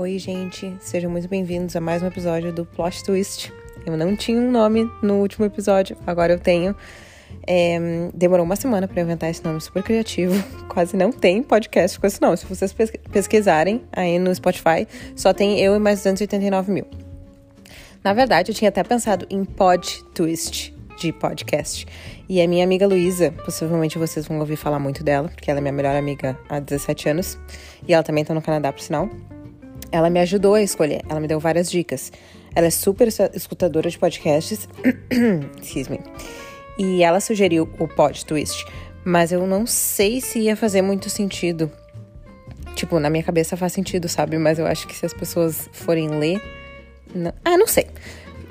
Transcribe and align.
Oi, 0.00 0.18
gente, 0.18 0.74
sejam 0.80 1.10
muito 1.10 1.28
bem-vindos 1.28 1.76
a 1.76 1.80
mais 1.80 2.02
um 2.02 2.06
episódio 2.06 2.50
do 2.50 2.64
Plot 2.64 3.04
Twist. 3.04 3.52
Eu 3.84 3.98
não 3.98 4.16
tinha 4.16 4.40
um 4.40 4.50
nome 4.50 4.90
no 5.02 5.16
último 5.16 5.44
episódio, 5.44 5.94
agora 6.06 6.32
eu 6.32 6.38
tenho. 6.38 6.74
É, 7.46 7.78
demorou 8.14 8.46
uma 8.46 8.56
semana 8.56 8.88
para 8.88 9.02
inventar 9.02 9.28
esse 9.28 9.44
nome 9.44 9.60
super 9.60 9.82
criativo. 9.82 10.42
Quase 10.72 10.96
não 10.96 11.12
tem 11.12 11.42
podcast 11.42 12.00
com 12.00 12.06
esse 12.06 12.18
nome. 12.18 12.38
Se 12.38 12.46
vocês 12.46 12.74
pesquisarem 13.12 13.82
aí 13.92 14.18
no 14.18 14.34
Spotify, 14.34 14.88
só 15.14 15.34
tem 15.34 15.60
eu 15.60 15.76
e 15.76 15.78
mais 15.78 15.98
289 15.98 16.72
mil. 16.72 16.86
Na 18.02 18.14
verdade, 18.14 18.52
eu 18.52 18.54
tinha 18.54 18.70
até 18.70 18.82
pensado 18.82 19.26
em 19.28 19.44
Pod 19.44 20.02
Twist 20.14 20.74
de 20.98 21.12
podcast. 21.12 21.86
E 22.26 22.40
a 22.40 22.48
minha 22.48 22.64
amiga 22.64 22.86
Luísa, 22.86 23.32
possivelmente 23.44 23.98
vocês 23.98 24.26
vão 24.26 24.38
ouvir 24.38 24.56
falar 24.56 24.78
muito 24.78 25.04
dela, 25.04 25.28
porque 25.28 25.50
ela 25.50 25.60
é 25.60 25.60
minha 25.60 25.74
melhor 25.74 25.94
amiga 25.94 26.38
há 26.48 26.58
17 26.58 27.10
anos. 27.10 27.38
E 27.86 27.92
ela 27.92 28.02
também 28.02 28.24
tá 28.24 28.32
no 28.32 28.40
Canadá, 28.40 28.72
por 28.72 28.80
sinal. 28.80 29.06
Ela 29.92 30.10
me 30.10 30.20
ajudou 30.20 30.54
a 30.54 30.62
escolher, 30.62 31.02
ela 31.08 31.20
me 31.20 31.26
deu 31.26 31.40
várias 31.40 31.70
dicas. 31.70 32.12
Ela 32.54 32.66
é 32.66 32.70
super 32.70 33.08
escutadora 33.34 33.88
de 33.88 33.98
podcasts. 33.98 34.68
Excuse 35.60 35.90
me. 35.90 36.00
E 36.78 37.02
ela 37.02 37.20
sugeriu 37.20 37.68
o 37.78 37.86
Pod 37.86 38.24
Twist. 38.24 38.64
Mas 39.04 39.32
eu 39.32 39.46
não 39.46 39.66
sei 39.66 40.20
se 40.20 40.40
ia 40.40 40.56
fazer 40.56 40.82
muito 40.82 41.08
sentido. 41.08 41.70
Tipo, 42.74 42.98
na 42.98 43.10
minha 43.10 43.22
cabeça 43.22 43.56
faz 43.56 43.72
sentido, 43.72 44.08
sabe? 44.08 44.38
Mas 44.38 44.58
eu 44.58 44.66
acho 44.66 44.86
que 44.86 44.94
se 44.94 45.06
as 45.06 45.12
pessoas 45.12 45.68
forem 45.72 46.08
ler. 46.08 46.40
Não... 47.14 47.32
Ah, 47.44 47.56
não 47.56 47.66
sei. 47.66 47.86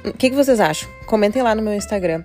O 0.03 0.13
que, 0.13 0.30
que, 0.30 0.35
vocês 0.35 0.59
acham? 0.59 0.89
Comentem 1.07 1.41
lá 1.41 1.53
no 1.53 1.61
meu 1.61 1.73
Instagram. 1.73 2.23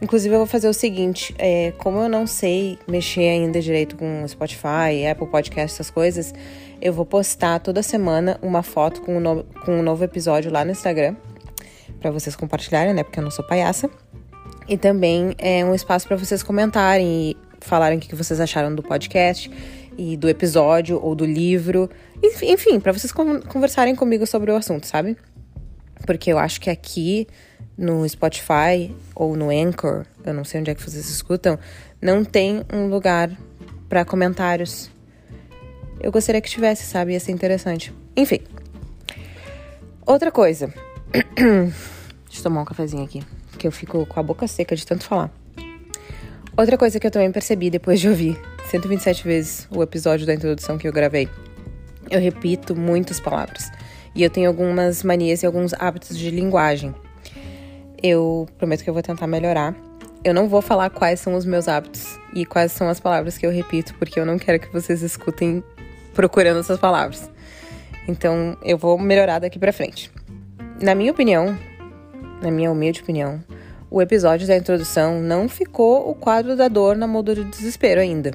Inclusive, 0.00 0.34
eu 0.34 0.38
vou 0.38 0.46
fazer 0.46 0.68
o 0.68 0.74
seguinte: 0.74 1.34
é, 1.38 1.72
como 1.78 1.98
eu 1.98 2.08
não 2.08 2.26
sei 2.26 2.78
mexer 2.86 3.28
ainda 3.28 3.60
direito 3.60 3.96
com 3.96 4.26
Spotify, 4.28 5.06
Apple 5.10 5.26
Podcast, 5.26 5.74
essas 5.74 5.90
coisas, 5.90 6.32
eu 6.80 6.92
vou 6.92 7.04
postar 7.04 7.58
toda 7.60 7.82
semana 7.82 8.38
uma 8.42 8.62
foto 8.62 9.00
com 9.00 9.16
um, 9.16 9.20
no, 9.20 9.44
com 9.64 9.78
um 9.78 9.82
novo 9.82 10.04
episódio 10.04 10.50
lá 10.50 10.64
no 10.64 10.70
Instagram. 10.70 11.16
para 12.00 12.10
vocês 12.10 12.36
compartilharem, 12.36 12.94
né? 12.94 13.02
Porque 13.02 13.18
eu 13.18 13.24
não 13.24 13.30
sou 13.30 13.44
palhaça. 13.44 13.90
E 14.68 14.76
também 14.76 15.34
é 15.38 15.64
um 15.64 15.74
espaço 15.74 16.06
para 16.06 16.16
vocês 16.16 16.42
comentarem 16.42 17.30
e 17.30 17.36
falarem 17.60 17.98
o 17.98 18.00
que 18.00 18.14
vocês 18.14 18.40
acharam 18.40 18.74
do 18.74 18.82
podcast 18.82 19.50
e 19.96 20.16
do 20.16 20.28
episódio 20.28 21.00
ou 21.02 21.14
do 21.14 21.24
livro. 21.24 21.88
Enfim, 22.42 22.80
para 22.80 22.92
vocês 22.92 23.12
conversarem 23.12 23.94
comigo 23.94 24.26
sobre 24.26 24.50
o 24.50 24.56
assunto, 24.56 24.86
sabe? 24.86 25.16
Porque 26.04 26.32
eu 26.32 26.38
acho 26.38 26.60
que 26.60 26.68
aqui 26.68 27.26
no 27.76 28.08
Spotify 28.08 28.94
ou 29.14 29.36
no 29.36 29.50
Anchor, 29.50 30.04
eu 30.24 30.34
não 30.34 30.44
sei 30.44 30.60
onde 30.60 30.70
é 30.70 30.74
que 30.74 30.82
vocês 30.82 31.08
escutam, 31.08 31.58
não 32.00 32.24
tem 32.24 32.62
um 32.72 32.88
lugar 32.88 33.30
para 33.88 34.04
comentários. 34.04 34.90
Eu 36.00 36.12
gostaria 36.12 36.40
que 36.40 36.48
tivesse, 36.48 36.84
sabe? 36.84 37.12
Ia 37.12 37.20
ser 37.20 37.32
interessante. 37.32 37.92
Enfim. 38.16 38.40
Outra 40.06 40.30
coisa. 40.30 40.72
Deixa 41.36 42.40
eu 42.40 42.42
tomar 42.42 42.62
um 42.62 42.64
cafezinho 42.64 43.04
aqui, 43.04 43.22
que 43.58 43.66
eu 43.66 43.72
fico 43.72 44.04
com 44.06 44.20
a 44.20 44.22
boca 44.22 44.46
seca 44.46 44.76
de 44.76 44.86
tanto 44.86 45.04
falar. 45.04 45.30
Outra 46.56 46.78
coisa 46.78 46.98
que 46.98 47.06
eu 47.06 47.10
também 47.10 47.30
percebi 47.30 47.70
depois 47.70 48.00
de 48.00 48.08
ouvir 48.08 48.40
127 48.70 49.24
vezes 49.24 49.68
o 49.70 49.82
episódio 49.82 50.26
da 50.26 50.34
introdução 50.34 50.78
que 50.78 50.88
eu 50.88 50.92
gravei. 50.92 51.28
Eu 52.10 52.20
repito 52.20 52.74
muitas 52.74 53.20
palavras. 53.20 53.70
E 54.14 54.22
eu 54.22 54.30
tenho 54.30 54.48
algumas 54.48 55.02
manias 55.02 55.42
e 55.42 55.46
alguns 55.46 55.74
hábitos 55.74 56.16
de 56.16 56.30
linguagem. 56.30 56.94
Eu 58.02 58.48
prometo 58.58 58.82
que 58.84 58.90
eu 58.90 58.94
vou 58.94 59.02
tentar 59.02 59.26
melhorar. 59.26 59.74
Eu 60.24 60.32
não 60.32 60.48
vou 60.48 60.62
falar 60.62 60.90
quais 60.90 61.20
são 61.20 61.34
os 61.34 61.44
meus 61.44 61.68
hábitos 61.68 62.18
e 62.34 62.46
quais 62.46 62.72
são 62.72 62.88
as 62.88 62.98
palavras 62.98 63.36
que 63.36 63.46
eu 63.46 63.50
repito, 63.50 63.94
porque 63.98 64.18
eu 64.18 64.26
não 64.26 64.38
quero 64.38 64.58
que 64.58 64.72
vocês 64.72 65.02
escutem 65.02 65.62
procurando 66.16 66.60
essas 66.60 66.80
palavras. 66.80 67.30
Então, 68.08 68.56
eu 68.64 68.78
vou 68.78 68.98
melhorar 68.98 69.38
daqui 69.38 69.58
para 69.58 69.72
frente. 69.72 70.10
Na 70.80 70.94
minha 70.94 71.12
opinião, 71.12 71.56
na 72.40 72.50
minha 72.50 72.72
humilde 72.72 73.02
opinião, 73.02 73.44
o 73.90 74.00
episódio 74.00 74.46
da 74.48 74.56
introdução 74.56 75.20
não 75.20 75.48
ficou 75.48 76.08
o 76.08 76.14
quadro 76.14 76.56
da 76.56 76.68
dor 76.68 76.96
na 76.96 77.06
moldura 77.06 77.44
do 77.44 77.50
desespero 77.50 78.00
ainda. 78.00 78.32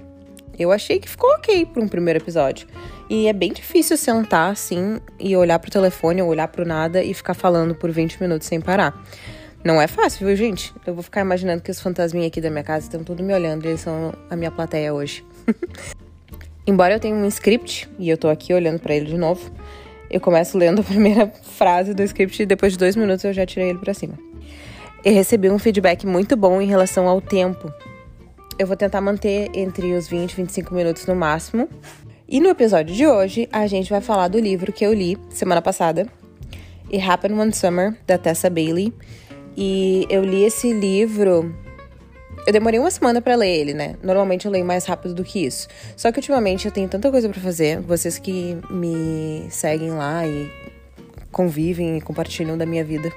Eu 0.59 0.71
achei 0.71 0.99
que 0.99 1.09
ficou 1.09 1.29
ok 1.31 1.65
para 1.65 1.81
um 1.81 1.87
primeiro 1.87 2.19
episódio. 2.19 2.67
E 3.09 3.27
é 3.27 3.33
bem 3.33 3.51
difícil 3.51 3.97
sentar 3.97 4.51
assim 4.51 4.99
e 5.19 5.35
olhar 5.35 5.57
pro 5.57 5.71
telefone 5.71 6.21
ou 6.21 6.29
olhar 6.29 6.47
pro 6.49 6.65
nada 6.65 7.03
e 7.03 7.13
ficar 7.13 7.33
falando 7.33 7.73
por 7.73 7.89
20 7.89 8.21
minutos 8.21 8.47
sem 8.47 8.61
parar. 8.61 9.03
Não 9.63 9.81
é 9.81 9.87
fácil, 9.87 10.27
viu, 10.27 10.35
gente? 10.35 10.73
Eu 10.85 10.93
vou 10.93 11.03
ficar 11.03 11.21
imaginando 11.21 11.61
que 11.61 11.71
os 11.71 11.79
fantasminhas 11.79 12.27
aqui 12.27 12.41
da 12.41 12.49
minha 12.49 12.63
casa 12.63 12.85
estão 12.85 13.03
tudo 13.03 13.23
me 13.23 13.33
olhando, 13.33 13.65
eles 13.65 13.81
são 13.81 14.13
a 14.29 14.35
minha 14.35 14.51
plateia 14.51 14.93
hoje. 14.93 15.25
Embora 16.65 16.93
eu 16.93 16.99
tenha 16.99 17.15
um 17.15 17.25
script 17.27 17.89
e 17.97 18.09
eu 18.09 18.17
tô 18.17 18.27
aqui 18.27 18.53
olhando 18.53 18.79
para 18.79 18.95
ele 18.95 19.05
de 19.05 19.17
novo, 19.17 19.51
eu 20.09 20.19
começo 20.19 20.57
lendo 20.57 20.81
a 20.81 20.83
primeira 20.85 21.27
frase 21.43 21.93
do 21.93 22.03
script 22.03 22.43
e 22.43 22.45
depois 22.45 22.73
de 22.73 22.79
dois 22.79 22.95
minutos 22.95 23.23
eu 23.23 23.33
já 23.33 23.45
tirei 23.45 23.69
ele 23.69 23.79
para 23.79 23.93
cima. 23.93 24.17
Eu 25.03 25.13
recebi 25.13 25.49
um 25.49 25.57
feedback 25.57 26.05
muito 26.05 26.37
bom 26.37 26.61
em 26.61 26.67
relação 26.67 27.07
ao 27.07 27.19
tempo 27.19 27.73
eu 28.61 28.67
vou 28.67 28.77
tentar 28.77 29.01
manter 29.01 29.49
entre 29.55 29.91
os 29.93 30.07
20 30.07 30.33
e 30.33 30.35
25 30.35 30.75
minutos 30.75 31.07
no 31.07 31.15
máximo. 31.15 31.67
E 32.27 32.39
no 32.39 32.49
episódio 32.49 32.95
de 32.95 33.07
hoje, 33.07 33.49
a 33.51 33.65
gente 33.65 33.89
vai 33.89 34.01
falar 34.01 34.27
do 34.27 34.39
livro 34.39 34.71
que 34.71 34.85
eu 34.85 34.93
li 34.93 35.17
semana 35.31 35.63
passada, 35.63 36.07
It 36.93 37.01
Happened 37.03 37.39
One 37.39 37.53
Summer, 37.53 37.95
da 38.05 38.19
Tessa 38.19 38.51
Bailey. 38.51 38.93
E 39.57 40.05
eu 40.11 40.23
li 40.23 40.43
esse 40.43 40.71
livro. 40.71 41.53
Eu 42.45 42.53
demorei 42.53 42.79
uma 42.79 42.89
semana 42.89 43.21
para 43.21 43.35
ler 43.35 43.55
ele, 43.55 43.73
né? 43.73 43.95
Normalmente 44.01 44.45
eu 44.45 44.51
leio 44.51 44.65
mais 44.65 44.85
rápido 44.85 45.13
do 45.13 45.23
que 45.23 45.45
isso. 45.45 45.67
Só 45.95 46.11
que 46.11 46.17
ultimamente 46.17 46.65
eu 46.65 46.71
tenho 46.71 46.89
tanta 46.89 47.11
coisa 47.11 47.29
para 47.29 47.39
fazer. 47.39 47.79
Vocês 47.81 48.17
que 48.17 48.57
me 48.69 49.45
seguem 49.49 49.91
lá 49.91 50.25
e 50.25 50.49
convivem 51.31 51.97
e 51.97 52.01
compartilham 52.01 52.57
da 52.57 52.65
minha 52.65 52.83
vida 52.83 53.11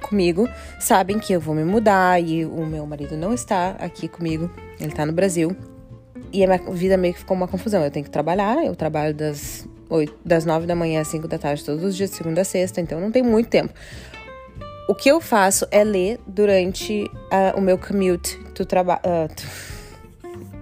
comigo 0.00 0.48
sabem 0.78 1.18
que 1.18 1.32
eu 1.32 1.40
vou 1.40 1.54
me 1.54 1.64
mudar 1.64 2.22
e 2.22 2.44
o 2.44 2.64
meu 2.64 2.86
marido 2.86 3.16
não 3.16 3.34
está 3.34 3.70
aqui 3.80 4.06
comigo, 4.06 4.48
ele 4.78 4.90
está 4.90 5.04
no 5.04 5.12
Brasil. 5.12 5.56
E 6.30 6.44
a 6.44 6.46
minha 6.46 6.70
vida 6.70 6.96
meio 6.96 7.14
que 7.14 7.20
ficou 7.20 7.36
uma 7.36 7.48
confusão. 7.48 7.82
Eu 7.82 7.90
tenho 7.90 8.04
que 8.04 8.10
trabalhar, 8.10 8.64
eu 8.64 8.76
trabalho 8.76 9.14
das, 9.14 9.66
8, 9.88 10.14
das 10.24 10.44
9 10.44 10.66
da 10.66 10.74
manhã 10.74 11.00
às 11.00 11.08
5 11.08 11.26
da 11.26 11.38
tarde 11.38 11.64
todos 11.64 11.82
os 11.82 11.96
dias, 11.96 12.10
segunda 12.10 12.42
a 12.42 12.44
sexta, 12.44 12.80
então 12.82 13.00
não 13.00 13.10
tem 13.10 13.22
muito 13.22 13.48
tempo. 13.48 13.72
O 14.86 14.94
que 14.94 15.10
eu 15.10 15.20
faço 15.20 15.66
é 15.70 15.84
ler 15.84 16.18
durante 16.26 17.04
uh, 17.04 17.58
o 17.58 17.60
meu 17.60 17.76
commute 17.76 18.38
do 18.58 18.66
trabalho. 18.66 19.00
Uh, 19.04 19.78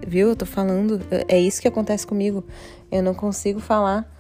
viu? 0.06 0.28
Eu 0.28 0.36
tô 0.36 0.46
falando. 0.46 1.00
É 1.28 1.38
isso 1.38 1.60
que 1.60 1.68
acontece 1.68 2.06
comigo. 2.06 2.44
Eu 2.90 3.02
não 3.02 3.14
consigo 3.14 3.60
falar 3.60 4.10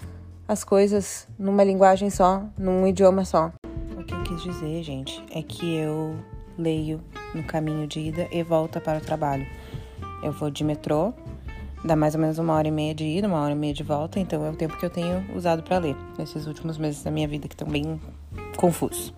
as 0.48 0.64
coisas 0.64 1.26
numa 1.38 1.64
linguagem 1.64 2.10
só, 2.10 2.44
num 2.58 2.86
idioma 2.86 3.24
só. 3.24 3.52
O 3.98 4.04
que 4.04 4.14
eu 4.14 4.22
quis 4.22 4.42
dizer, 4.42 4.82
gente, 4.82 5.24
é 5.34 5.42
que 5.42 5.76
eu 5.76 6.16
leio 6.58 7.00
no 7.34 7.42
caminho 7.44 7.86
de 7.86 8.00
ida 8.00 8.28
e 8.30 8.42
volta 8.42 8.80
para 8.80 8.98
o 8.98 9.00
trabalho. 9.00 9.46
Eu 10.22 10.32
vou 10.32 10.50
de 10.50 10.64
metrô, 10.64 11.12
dá 11.84 11.94
mais 11.94 12.14
ou 12.14 12.20
menos 12.20 12.38
uma 12.38 12.54
hora 12.54 12.68
e 12.68 12.70
meia 12.70 12.94
de 12.94 13.04
ida, 13.04 13.28
uma 13.28 13.40
hora 13.40 13.52
e 13.52 13.56
meia 13.56 13.74
de 13.74 13.82
volta, 13.82 14.18
então 14.18 14.44
é 14.44 14.50
o 14.50 14.56
tempo 14.56 14.76
que 14.78 14.84
eu 14.84 14.90
tenho 14.90 15.24
usado 15.36 15.62
para 15.62 15.78
ler 15.78 15.96
nesses 16.18 16.46
últimos 16.46 16.78
meses 16.78 17.02
da 17.02 17.10
minha 17.10 17.28
vida 17.28 17.48
que 17.48 17.54
estão 17.54 17.68
bem 17.68 18.00
confusos. 18.56 19.12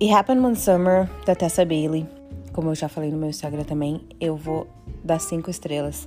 It 0.00 0.12
Happened 0.14 0.44
One 0.44 0.56
Summer, 0.56 1.08
da 1.26 1.34
Tessa 1.34 1.64
Bailey. 1.64 2.19
Como 2.60 2.72
eu 2.72 2.74
já 2.74 2.90
falei 2.90 3.10
no 3.10 3.16
meu 3.16 3.30
Instagram 3.30 3.64
também, 3.64 4.02
eu 4.20 4.36
vou 4.36 4.66
dar 5.02 5.18
cinco 5.18 5.48
estrelas. 5.48 6.06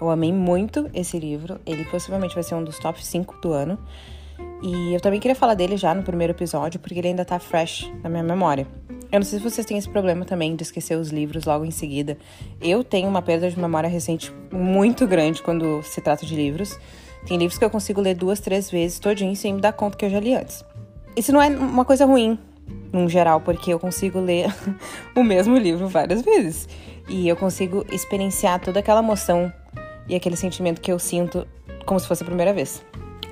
Eu 0.00 0.10
amei 0.10 0.32
muito 0.32 0.90
esse 0.92 1.16
livro. 1.16 1.60
Ele 1.64 1.84
possivelmente 1.84 2.34
vai 2.34 2.42
ser 2.42 2.56
um 2.56 2.64
dos 2.64 2.76
top 2.76 3.06
5 3.06 3.40
do 3.40 3.52
ano. 3.52 3.78
E 4.60 4.92
eu 4.92 5.00
também 5.00 5.20
queria 5.20 5.36
falar 5.36 5.54
dele 5.54 5.76
já 5.76 5.94
no 5.94 6.02
primeiro 6.02 6.32
episódio, 6.32 6.80
porque 6.80 6.98
ele 6.98 7.06
ainda 7.06 7.24
tá 7.24 7.38
fresh 7.38 7.88
na 8.02 8.10
minha 8.10 8.24
memória. 8.24 8.66
Eu 9.12 9.20
não 9.20 9.22
sei 9.22 9.38
se 9.38 9.44
vocês 9.44 9.64
têm 9.64 9.78
esse 9.78 9.88
problema 9.88 10.24
também 10.24 10.56
de 10.56 10.64
esquecer 10.64 10.98
os 10.98 11.10
livros 11.10 11.44
logo 11.44 11.64
em 11.64 11.70
seguida. 11.70 12.18
Eu 12.60 12.82
tenho 12.82 13.08
uma 13.08 13.22
perda 13.22 13.48
de 13.48 13.56
memória 13.56 13.88
recente 13.88 14.34
muito 14.52 15.06
grande 15.06 15.40
quando 15.40 15.84
se 15.84 16.00
trata 16.00 16.26
de 16.26 16.34
livros. 16.34 16.76
Tem 17.28 17.38
livros 17.38 17.60
que 17.60 17.64
eu 17.64 17.70
consigo 17.70 18.00
ler 18.00 18.16
duas, 18.16 18.40
três 18.40 18.68
vezes 18.68 18.98
todinho 18.98 19.36
sem 19.36 19.54
me 19.54 19.60
dar 19.60 19.72
conta 19.72 19.96
que 19.96 20.04
eu 20.04 20.10
já 20.10 20.18
li 20.18 20.34
antes. 20.34 20.64
Isso 21.16 21.32
não 21.32 21.40
é 21.40 21.46
uma 21.46 21.84
coisa 21.84 22.04
ruim, 22.04 22.36
num 22.92 23.08
geral, 23.08 23.40
porque 23.40 23.72
eu 23.72 23.78
consigo 23.78 24.20
ler 24.20 24.54
o 25.16 25.22
mesmo 25.22 25.56
livro 25.56 25.88
várias 25.88 26.22
vezes. 26.22 26.68
E 27.08 27.28
eu 27.28 27.36
consigo 27.36 27.84
experienciar 27.90 28.60
toda 28.60 28.80
aquela 28.80 29.00
emoção 29.00 29.52
e 30.08 30.14
aquele 30.14 30.36
sentimento 30.36 30.80
que 30.80 30.92
eu 30.92 30.98
sinto 30.98 31.46
como 31.84 31.98
se 31.98 32.06
fosse 32.06 32.22
a 32.22 32.26
primeira 32.26 32.52
vez. 32.52 32.84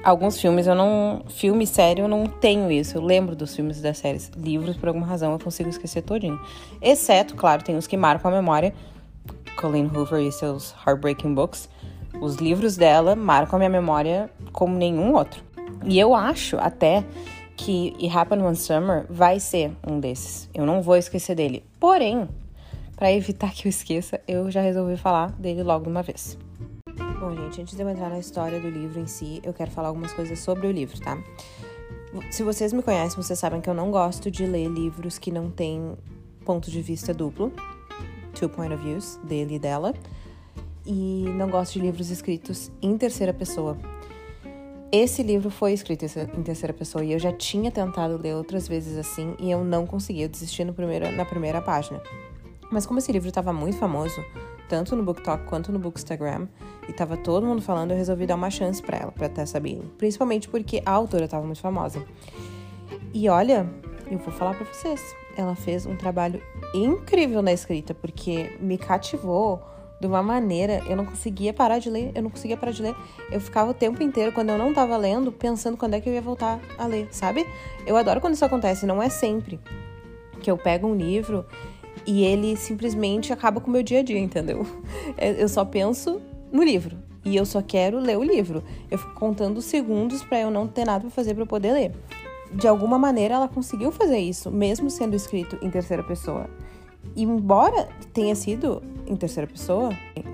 Alguns 0.03 0.41
filmes 0.41 0.67
eu 0.67 0.75
não. 0.75 1.23
Filme 1.29 1.67
sério 1.67 2.05
eu 2.05 2.09
não 2.09 2.25
tenho 2.25 2.71
isso. 2.73 2.97
Eu 2.97 3.03
lembro 3.03 3.37
dos 3.37 3.55
filmes 3.55 3.79
e 3.79 3.83
das 3.83 3.99
séries. 3.99 4.31
Livros, 4.35 4.77
por 4.77 4.89
alguma 4.89 5.07
razão, 5.07 5.33
eu 5.33 5.39
consigo 5.39 5.69
esquecer 5.69 6.03
todinho. 6.03 6.41
Exceto, 6.81 7.35
claro, 7.35 7.63
tem 7.63 7.77
os 7.77 7.87
que 7.87 7.99
marcam 7.99 8.31
a 8.31 8.35
memória. 8.35 8.73
Colleen 9.57 9.91
Hoover 9.95 10.21
e 10.21 10.33
seus 10.33 10.75
Heartbreaking 10.87 11.35
Books. 11.35 11.69
Os 12.19 12.37
livros 12.37 12.77
dela 12.77 13.15
marcam 13.15 13.57
a 13.57 13.59
minha 13.59 13.71
memória 13.71 14.31
como 14.53 14.75
nenhum 14.75 15.15
outro. 15.15 15.45
E 15.85 15.99
eu 15.99 16.15
acho 16.15 16.57
até 16.59 17.05
que 17.65 17.95
It 18.01 18.17
Happened 18.17 18.43
One 18.43 18.57
Summer 18.57 19.05
vai 19.11 19.39
ser 19.39 19.73
um 19.87 20.01
desses. 20.01 20.49
Eu 20.55 20.65
não 20.65 20.81
vou 20.81 20.97
esquecer 20.97 21.35
dele. 21.35 21.63
Porém, 21.79 22.27
para 22.97 23.13
evitar 23.13 23.53
que 23.55 23.69
eu 23.69 23.71
esqueça, 23.71 24.21
eu 24.27 24.51
já 24.51 24.63
resolvi 24.63 24.97
falar 24.97 25.33
dele 25.33 25.63
logo 25.63 25.85
de 25.85 25.91
uma 25.91 26.03
vez. 26.03 26.39
Bom, 27.21 27.37
gente, 27.37 27.61
antes 27.61 27.77
de 27.77 27.83
eu 27.83 27.89
entrar 27.91 28.09
na 28.09 28.19
história 28.19 28.59
do 28.59 28.69
livro 28.71 28.99
em 28.99 29.07
si, 29.07 29.43
eu 29.45 29.53
quero 29.53 29.71
falar 29.71 29.89
algumas 29.89 30.13
coisas 30.13 30.39
sobre 30.39 30.67
o 30.67 30.73
livro, 30.73 30.99
tá? 31.01 31.23
Se 32.31 32.43
vocês 32.43 32.73
me 32.73 32.83
conhecem, 32.83 33.23
vocês 33.23 33.39
sabem 33.39 33.61
que 33.61 33.69
eu 33.69 33.75
não 33.75 33.91
gosto 33.91 34.31
de 34.31 34.47
ler 34.47 34.67
livros 34.67 35.19
que 35.19 35.31
não 35.31 35.51
têm 35.51 35.95
ponto 36.47 36.71
de 36.71 36.81
vista 36.81 37.13
duplo, 37.13 37.53
two 38.35 38.49
point 38.49 38.73
of 38.73 38.83
views, 38.83 39.21
dele 39.23 39.57
e 39.57 39.59
dela, 39.59 39.95
e 40.87 41.27
não 41.37 41.51
gosto 41.51 41.75
de 41.75 41.81
livros 41.81 42.11
escritos 42.11 42.73
em 42.81 42.97
terceira 42.97 43.35
pessoa. 43.35 43.77
Esse 44.93 45.23
livro 45.23 45.51
foi 45.51 45.73
escrito 45.73 46.05
em 46.05 46.43
terceira 46.43 46.75
pessoa 46.75 47.05
e 47.05 47.13
eu 47.13 47.19
já 47.19 47.33
tinha 47.33 47.71
tentado 47.71 48.21
ler 48.21 48.35
outras 48.35 48.67
vezes 48.67 48.99
assim 48.99 49.37
e 49.39 49.49
eu 49.49 49.63
não 49.63 49.87
conseguia, 49.87 50.25
eu 50.25 50.29
desisti 50.29 50.65
primeiro, 50.73 51.13
na 51.13 51.25
primeira 51.25 51.63
página. 51.63 52.03
Mas 52.73 52.87
como 52.87 52.99
esse 52.99 53.13
livro 53.13 53.29
estava 53.29 53.53
muito 53.53 53.79
famoso, 53.79 54.21
tanto 54.69 54.97
no 54.97 55.05
BookTok 55.05 55.45
quanto 55.45 55.71
no 55.71 55.79
Bookstagram, 55.79 56.49
e 56.89 56.93
tava 56.93 57.17
todo 57.17 57.47
mundo 57.47 57.63
falando, 57.63 57.93
eu 57.93 57.97
resolvi 57.97 58.27
dar 58.27 58.35
uma 58.35 58.51
chance 58.51 58.83
para 58.83 58.99
ela, 58.99 59.13
para 59.13 59.29
Tessa 59.29 59.61
Bailey. 59.61 59.89
Principalmente 59.97 60.49
porque 60.49 60.83
a 60.85 60.91
autora 60.91 61.27
estava 61.27 61.47
muito 61.47 61.61
famosa. 61.61 62.05
E 63.15 63.29
olha, 63.29 63.71
eu 64.11 64.19
vou 64.19 64.33
falar 64.33 64.57
para 64.57 64.67
vocês, 64.67 65.01
ela 65.37 65.55
fez 65.55 65.87
um 65.87 65.95
trabalho 65.95 66.43
incrível 66.75 67.43
na 67.43 67.53
escrita, 67.53 67.95
porque 67.95 68.57
me 68.61 68.77
cativou 68.77 69.63
de 70.01 70.07
uma 70.07 70.23
maneira, 70.23 70.83
eu 70.89 70.97
não 70.97 71.05
conseguia 71.05 71.53
parar 71.53 71.79
de 71.79 71.91
ler, 71.91 72.11
eu 72.15 72.23
não 72.23 72.31
conseguia 72.31 72.57
parar 72.57 72.73
de 72.73 72.83
ler. 72.83 72.97
Eu 73.31 73.41
ficava 73.41 73.71
o 73.71 73.75
tempo 73.75 74.03
inteiro, 74.03 74.33
quando 74.33 74.49
eu 74.49 74.57
não 74.57 74.73
tava 74.73 74.97
lendo, 74.97 75.31
pensando 75.31 75.77
quando 75.77 75.95
é 75.95 76.01
que 76.01 76.09
eu 76.09 76.15
ia 76.15 76.23
voltar 76.23 76.59
a 76.79 76.87
ler, 76.87 77.09
sabe? 77.11 77.47
Eu 77.87 77.97
adoro 77.97 78.21
quando 78.21 78.35
isso 78.35 78.45
acontece, 78.45 78.87
não 78.87 79.03
é 79.03 79.11
sempre 79.11 79.61
que 80.41 80.51
eu 80.51 80.57
pego 80.57 80.89
um 80.89 80.95
livro 80.95 81.45
e 82.07 82.25
ele 82.25 82.57
simplesmente 82.57 83.31
acaba 83.31 83.61
com 83.61 83.69
o 83.69 83.71
meu 83.71 83.83
dia 83.83 84.01
a 84.01 84.03
dia, 84.03 84.19
entendeu? 84.19 84.67
Eu 85.19 85.49
só 85.49 85.65
penso 85.67 86.21
no 86.51 86.63
livro 86.63 86.97
e 87.25 87.37
eu 87.37 87.45
só 87.45 87.61
quero 87.61 87.99
ler 87.99 88.17
o 88.17 88.23
livro. 88.23 88.65
Eu 88.91 88.97
fico 88.97 89.13
contando 89.15 89.61
segundos 89.61 90.23
para 90.25 90.41
eu 90.41 90.51
não 90.51 90.67
ter 90.67 90.87
nada 90.87 91.01
para 91.01 91.11
fazer 91.11 91.35
para 91.35 91.45
poder 91.45 91.73
ler. 91.73 91.93
De 92.53 92.67
alguma 92.67 92.99
maneira 92.99 93.35
ela 93.35 93.49
conseguiu 93.49 93.93
fazer 93.93 94.19
isso, 94.19 94.51
mesmo 94.51 94.91
sendo 94.91 95.15
escrito 95.15 95.59
em 95.63 95.71
terceira 95.71 96.03
pessoa. 96.03 96.49
E 97.15 97.23
embora 97.23 97.89
tenha 98.13 98.35
sido 98.35 98.83
em 99.07 99.17
terceira 99.17 99.47
pessoa, 99.47 99.91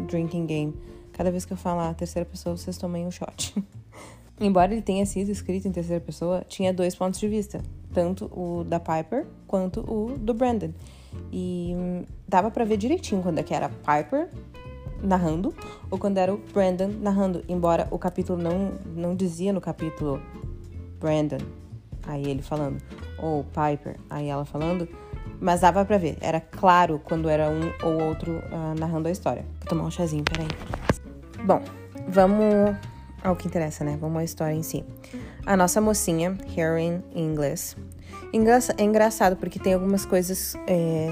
Drinking 0.06 0.46
Game, 0.46 0.74
cada 1.12 1.30
vez 1.30 1.44
que 1.44 1.52
eu 1.52 1.56
falar 1.56 1.94
terceira 1.94 2.28
pessoa, 2.28 2.56
vocês 2.56 2.76
tomem 2.76 3.06
um 3.06 3.10
shot. 3.10 3.54
embora 4.40 4.72
ele 4.72 4.82
tenha 4.82 5.06
sido 5.06 5.30
escrito 5.30 5.66
em 5.66 5.72
terceira 5.72 6.00
pessoa, 6.00 6.44
tinha 6.46 6.72
dois 6.72 6.94
pontos 6.94 7.18
de 7.18 7.28
vista, 7.28 7.62
tanto 7.92 8.26
o 8.26 8.64
da 8.64 8.78
Piper 8.78 9.26
quanto 9.46 9.80
o 9.80 10.18
do 10.18 10.34
Brandon. 10.34 10.72
E 11.32 11.72
hum, 11.74 12.04
dava 12.28 12.50
para 12.50 12.64
ver 12.64 12.76
direitinho 12.76 13.22
quando 13.22 13.38
é 13.38 13.42
que 13.42 13.54
era 13.54 13.68
Piper 13.70 14.28
narrando 15.02 15.54
ou 15.90 15.98
quando 15.98 16.18
era 16.18 16.32
o 16.32 16.38
Brandon 16.52 16.88
narrando, 17.00 17.42
embora 17.48 17.88
o 17.90 17.98
capítulo 17.98 18.40
não, 18.40 18.72
não 18.94 19.14
dizia 19.14 19.52
no 19.52 19.60
capítulo 19.60 20.20
Brandon, 20.98 21.38
aí 22.02 22.28
ele 22.28 22.42
falando, 22.42 22.82
ou 23.18 23.44
Piper, 23.44 23.96
aí 24.08 24.28
ela 24.28 24.44
falando, 24.44 24.88
mas 25.41 25.61
dava 25.61 25.85
pra 25.85 25.99
ver, 25.99 26.17
era 26.21 26.41
claro 26.41 27.00
quando 27.03 27.29
era 27.29 27.49
um 27.49 27.73
ou 27.83 28.03
outro 28.09 28.33
uh, 28.33 28.79
narrando 28.79 29.09
a 29.09 29.11
história. 29.11 29.44
Vou 29.61 29.69
tomar 29.69 29.85
um 29.85 29.91
chazinho, 29.91 30.25
peraí. 30.25 30.49
Bom, 31.44 31.62
vamos 32.09 32.77
ao 33.23 33.37
que 33.37 33.47
interessa, 33.47 33.85
né? 33.85 33.97
Vamos 34.00 34.19
à 34.19 34.25
história 34.25 34.55
em 34.55 34.62
si. 34.62 34.85
A 35.44 35.56
nossa 35.56 35.81
mocinha, 35.81 36.37
Heroin 36.56 37.03
em 37.15 37.25
inglês. 37.25 37.77
É 38.77 38.83
engraçado 38.83 39.37
porque 39.37 39.59
tem 39.59 39.75
algumas 39.75 40.05
coisas 40.05 40.55
é, 40.67 41.09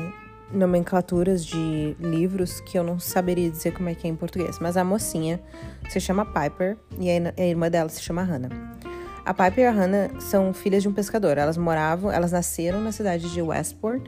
nomenclaturas 0.53 1.45
de 1.45 1.97
livros 1.99 2.61
que 2.61 2.79
eu 2.79 2.83
não 2.83 2.99
saberia 2.99 3.51
dizer 3.51 3.73
como 3.73 3.89
é 3.89 3.95
que 3.95 4.07
é 4.07 4.11
em 4.11 4.17
português. 4.17 4.59
Mas 4.59 4.77
a 4.77 4.85
mocinha 4.85 5.41
se 5.89 6.01
chama 6.01 6.25
Piper 6.25 6.77
e 6.99 7.11
a 7.11 7.47
irmã 7.47 7.71
dela 7.71 7.89
se 7.89 8.03
chama 8.03 8.23
Hannah. 8.23 8.51
A 9.25 9.33
Piper 9.33 9.65
e 9.65 9.67
a 9.67 9.71
Hannah 9.71 10.21
são 10.21 10.53
filhas 10.53 10.83
de 10.83 10.89
um 10.89 10.93
pescador. 10.93 11.39
Elas 11.39 11.57
moravam, 11.57 12.13
elas 12.13 12.33
nasceram 12.33 12.81
na 12.81 12.93
cidade 12.93 13.33
de 13.33 13.41
Westport 13.41 14.03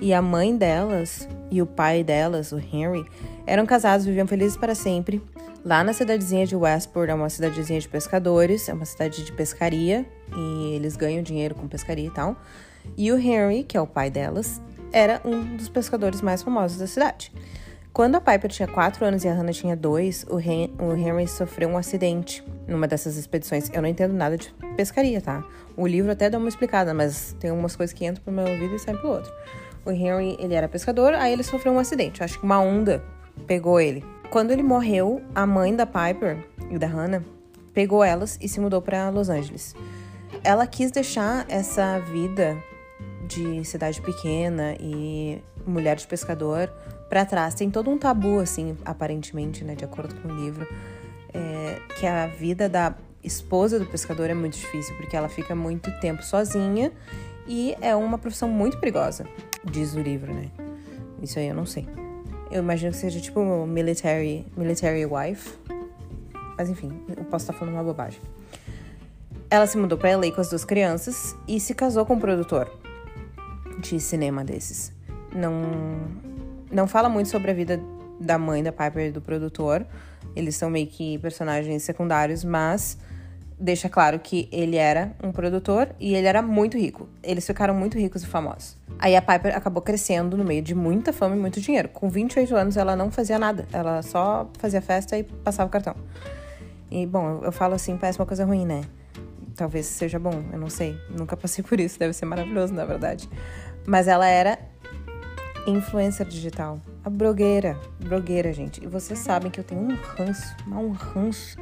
e 0.00 0.14
a 0.14 0.22
mãe 0.22 0.56
delas 0.56 1.28
e 1.50 1.60
o 1.60 1.66
pai 1.66 2.02
delas, 2.02 2.50
o 2.50 2.58
Henry, 2.58 3.04
eram 3.46 3.66
casados, 3.66 4.06
viviam 4.06 4.26
felizes 4.26 4.56
para 4.56 4.74
sempre. 4.74 5.22
Lá 5.64 5.84
na 5.84 5.92
cidadezinha 5.92 6.46
de 6.46 6.56
Westport, 6.56 7.08
é 7.08 7.14
uma 7.14 7.28
cidadezinha 7.28 7.80
de 7.80 7.88
pescadores, 7.88 8.68
é 8.68 8.72
uma 8.72 8.84
cidade 8.84 9.24
de 9.24 9.32
pescaria 9.32 10.04
e 10.36 10.74
eles 10.74 10.96
ganham 10.96 11.22
dinheiro 11.22 11.54
com 11.54 11.68
pescaria 11.68 12.06
e 12.06 12.10
tal. 12.10 12.36
E 12.96 13.12
o 13.12 13.18
Henry, 13.18 13.64
que 13.64 13.76
é 13.76 13.80
o 13.80 13.86
pai 13.86 14.10
delas, 14.10 14.60
era 14.92 15.20
um 15.24 15.56
dos 15.56 15.68
pescadores 15.68 16.20
mais 16.22 16.42
famosos 16.42 16.78
da 16.78 16.86
cidade. 16.86 17.32
Quando 17.94 18.16
a 18.16 18.20
Piper 18.20 18.50
tinha 18.50 18.66
4 18.66 19.04
anos 19.04 19.22
e 19.22 19.28
a 19.28 19.32
Hannah 19.32 19.52
tinha 19.52 19.76
2, 19.76 20.26
o, 20.28 20.34
o 20.34 20.96
Henry 20.96 21.28
sofreu 21.28 21.68
um 21.68 21.78
acidente 21.78 22.44
numa 22.66 22.88
dessas 22.88 23.16
expedições. 23.16 23.70
Eu 23.72 23.80
não 23.80 23.88
entendo 23.88 24.12
nada 24.12 24.36
de 24.36 24.52
pescaria, 24.76 25.20
tá? 25.20 25.44
O 25.76 25.86
livro 25.86 26.10
até 26.10 26.28
dá 26.28 26.36
uma 26.36 26.48
explicada, 26.48 26.92
mas 26.92 27.36
tem 27.38 27.52
umas 27.52 27.76
coisas 27.76 27.94
que 27.94 28.04
entram 28.04 28.24
pro 28.24 28.32
meu 28.32 28.48
ouvido 28.48 28.74
e 28.74 28.80
saem 28.80 28.98
pro 28.98 29.10
outro. 29.10 29.32
O 29.86 29.92
Henry, 29.92 30.36
ele 30.40 30.54
era 30.54 30.68
pescador, 30.68 31.14
aí 31.14 31.32
ele 31.32 31.44
sofreu 31.44 31.72
um 31.72 31.78
acidente. 31.78 32.20
Acho 32.20 32.36
que 32.36 32.44
uma 32.44 32.58
onda 32.58 33.00
pegou 33.46 33.80
ele. 33.80 34.04
Quando 34.28 34.50
ele 34.50 34.64
morreu, 34.64 35.22
a 35.32 35.46
mãe 35.46 35.76
da 35.76 35.86
Piper 35.86 36.44
e 36.72 36.76
da 36.76 36.88
Hannah 36.88 37.22
pegou 37.72 38.02
elas 38.02 38.36
e 38.42 38.48
se 38.48 38.58
mudou 38.58 38.82
para 38.82 39.08
Los 39.08 39.28
Angeles. 39.28 39.72
Ela 40.42 40.66
quis 40.66 40.90
deixar 40.90 41.46
essa 41.48 42.00
vida 42.00 42.60
de 43.34 43.64
cidade 43.64 44.00
pequena 44.00 44.76
e 44.78 45.42
mulher 45.66 45.96
de 45.96 46.06
pescador 46.06 46.70
para 47.08 47.24
trás. 47.24 47.54
Tem 47.54 47.70
todo 47.70 47.90
um 47.90 47.98
tabu, 47.98 48.38
assim, 48.38 48.76
aparentemente, 48.84 49.64
né, 49.64 49.74
de 49.74 49.84
acordo 49.84 50.14
com 50.16 50.28
o 50.28 50.36
livro, 50.36 50.66
é, 51.32 51.78
que 51.98 52.06
a 52.06 52.26
vida 52.26 52.68
da 52.68 52.94
esposa 53.22 53.78
do 53.78 53.86
pescador 53.86 54.30
é 54.30 54.34
muito 54.34 54.56
difícil, 54.56 54.94
porque 54.96 55.16
ela 55.16 55.28
fica 55.28 55.54
muito 55.54 55.90
tempo 56.00 56.22
sozinha 56.22 56.92
e 57.46 57.74
é 57.80 57.94
uma 57.96 58.18
profissão 58.18 58.48
muito 58.48 58.78
perigosa, 58.78 59.26
diz 59.64 59.94
o 59.94 60.00
livro, 60.00 60.32
né? 60.32 60.50
Isso 61.22 61.38
aí 61.38 61.48
eu 61.48 61.54
não 61.54 61.66
sei. 61.66 61.88
Eu 62.50 62.62
imagino 62.62 62.92
que 62.92 62.98
seja 62.98 63.20
tipo 63.20 63.66
military, 63.66 64.46
military 64.56 65.06
wife. 65.06 65.58
Mas 66.56 66.68
enfim, 66.68 67.02
eu 67.16 67.24
posso 67.24 67.44
estar 67.44 67.52
falando 67.54 67.74
uma 67.74 67.82
bobagem. 67.82 68.20
Ela 69.50 69.66
se 69.66 69.76
mudou 69.76 69.98
para 69.98 70.16
LA 70.16 70.30
com 70.30 70.40
as 70.40 70.50
duas 70.50 70.64
crianças 70.64 71.34
e 71.48 71.58
se 71.58 71.74
casou 71.74 72.04
com 72.04 72.14
um 72.14 72.20
produtor 72.20 72.70
de 73.78 74.00
cinema 74.00 74.44
desses. 74.44 74.92
Não, 75.32 75.52
não 76.70 76.86
fala 76.86 77.08
muito 77.08 77.28
sobre 77.28 77.50
a 77.50 77.54
vida 77.54 77.80
da 78.20 78.38
mãe 78.38 78.62
da 78.62 78.72
Piper 78.72 79.08
e 79.08 79.10
do 79.10 79.20
produtor. 79.20 79.86
Eles 80.34 80.56
são 80.56 80.70
meio 80.70 80.86
que 80.86 81.18
personagens 81.18 81.82
secundários, 81.82 82.44
mas 82.44 82.98
deixa 83.58 83.88
claro 83.88 84.18
que 84.18 84.48
ele 84.50 84.76
era 84.76 85.12
um 85.22 85.30
produtor 85.30 85.88
e 86.00 86.14
ele 86.14 86.26
era 86.26 86.42
muito 86.42 86.76
rico. 86.76 87.08
Eles 87.22 87.46
ficaram 87.46 87.74
muito 87.74 87.98
ricos 87.98 88.22
e 88.22 88.26
famosos. 88.26 88.76
Aí 88.98 89.16
a 89.16 89.22
Piper 89.22 89.56
acabou 89.56 89.82
crescendo 89.82 90.36
no 90.36 90.44
meio 90.44 90.62
de 90.62 90.74
muita 90.74 91.12
fama 91.12 91.36
e 91.36 91.38
muito 91.38 91.60
dinheiro. 91.60 91.88
Com 91.88 92.08
28 92.08 92.54
anos 92.56 92.76
ela 92.76 92.96
não 92.96 93.10
fazia 93.10 93.38
nada, 93.38 93.66
ela 93.72 94.02
só 94.02 94.48
fazia 94.58 94.82
festa 94.82 95.16
e 95.18 95.22
passava 95.22 95.68
o 95.68 95.70
cartão. 95.70 95.94
E 96.90 97.06
bom, 97.06 97.28
eu, 97.28 97.44
eu 97.44 97.52
falo 97.52 97.74
assim, 97.74 97.96
parece 97.96 98.18
uma 98.18 98.26
coisa 98.26 98.44
ruim, 98.44 98.64
né? 98.64 98.82
Talvez 99.56 99.86
seja 99.86 100.18
bom, 100.18 100.42
eu 100.52 100.58
não 100.58 100.68
sei. 100.68 100.98
Nunca 101.10 101.36
passei 101.36 101.62
por 101.62 101.78
isso, 101.78 101.98
deve 101.98 102.12
ser 102.12 102.24
maravilhoso, 102.24 102.72
na 102.72 102.84
verdade. 102.84 103.28
Mas 103.86 104.08
ela 104.08 104.26
era 104.26 104.58
influencer 105.66 106.26
digital. 106.26 106.80
A 107.04 107.10
blogueira. 107.10 107.78
Blogueira, 108.00 108.52
gente. 108.52 108.82
E 108.82 108.86
vocês 108.86 109.18
sabem 109.18 109.50
que 109.50 109.60
eu 109.60 109.64
tenho 109.64 109.80
um 109.80 109.94
ranço, 109.94 110.56
um 110.68 110.90
ranço. 110.90 111.58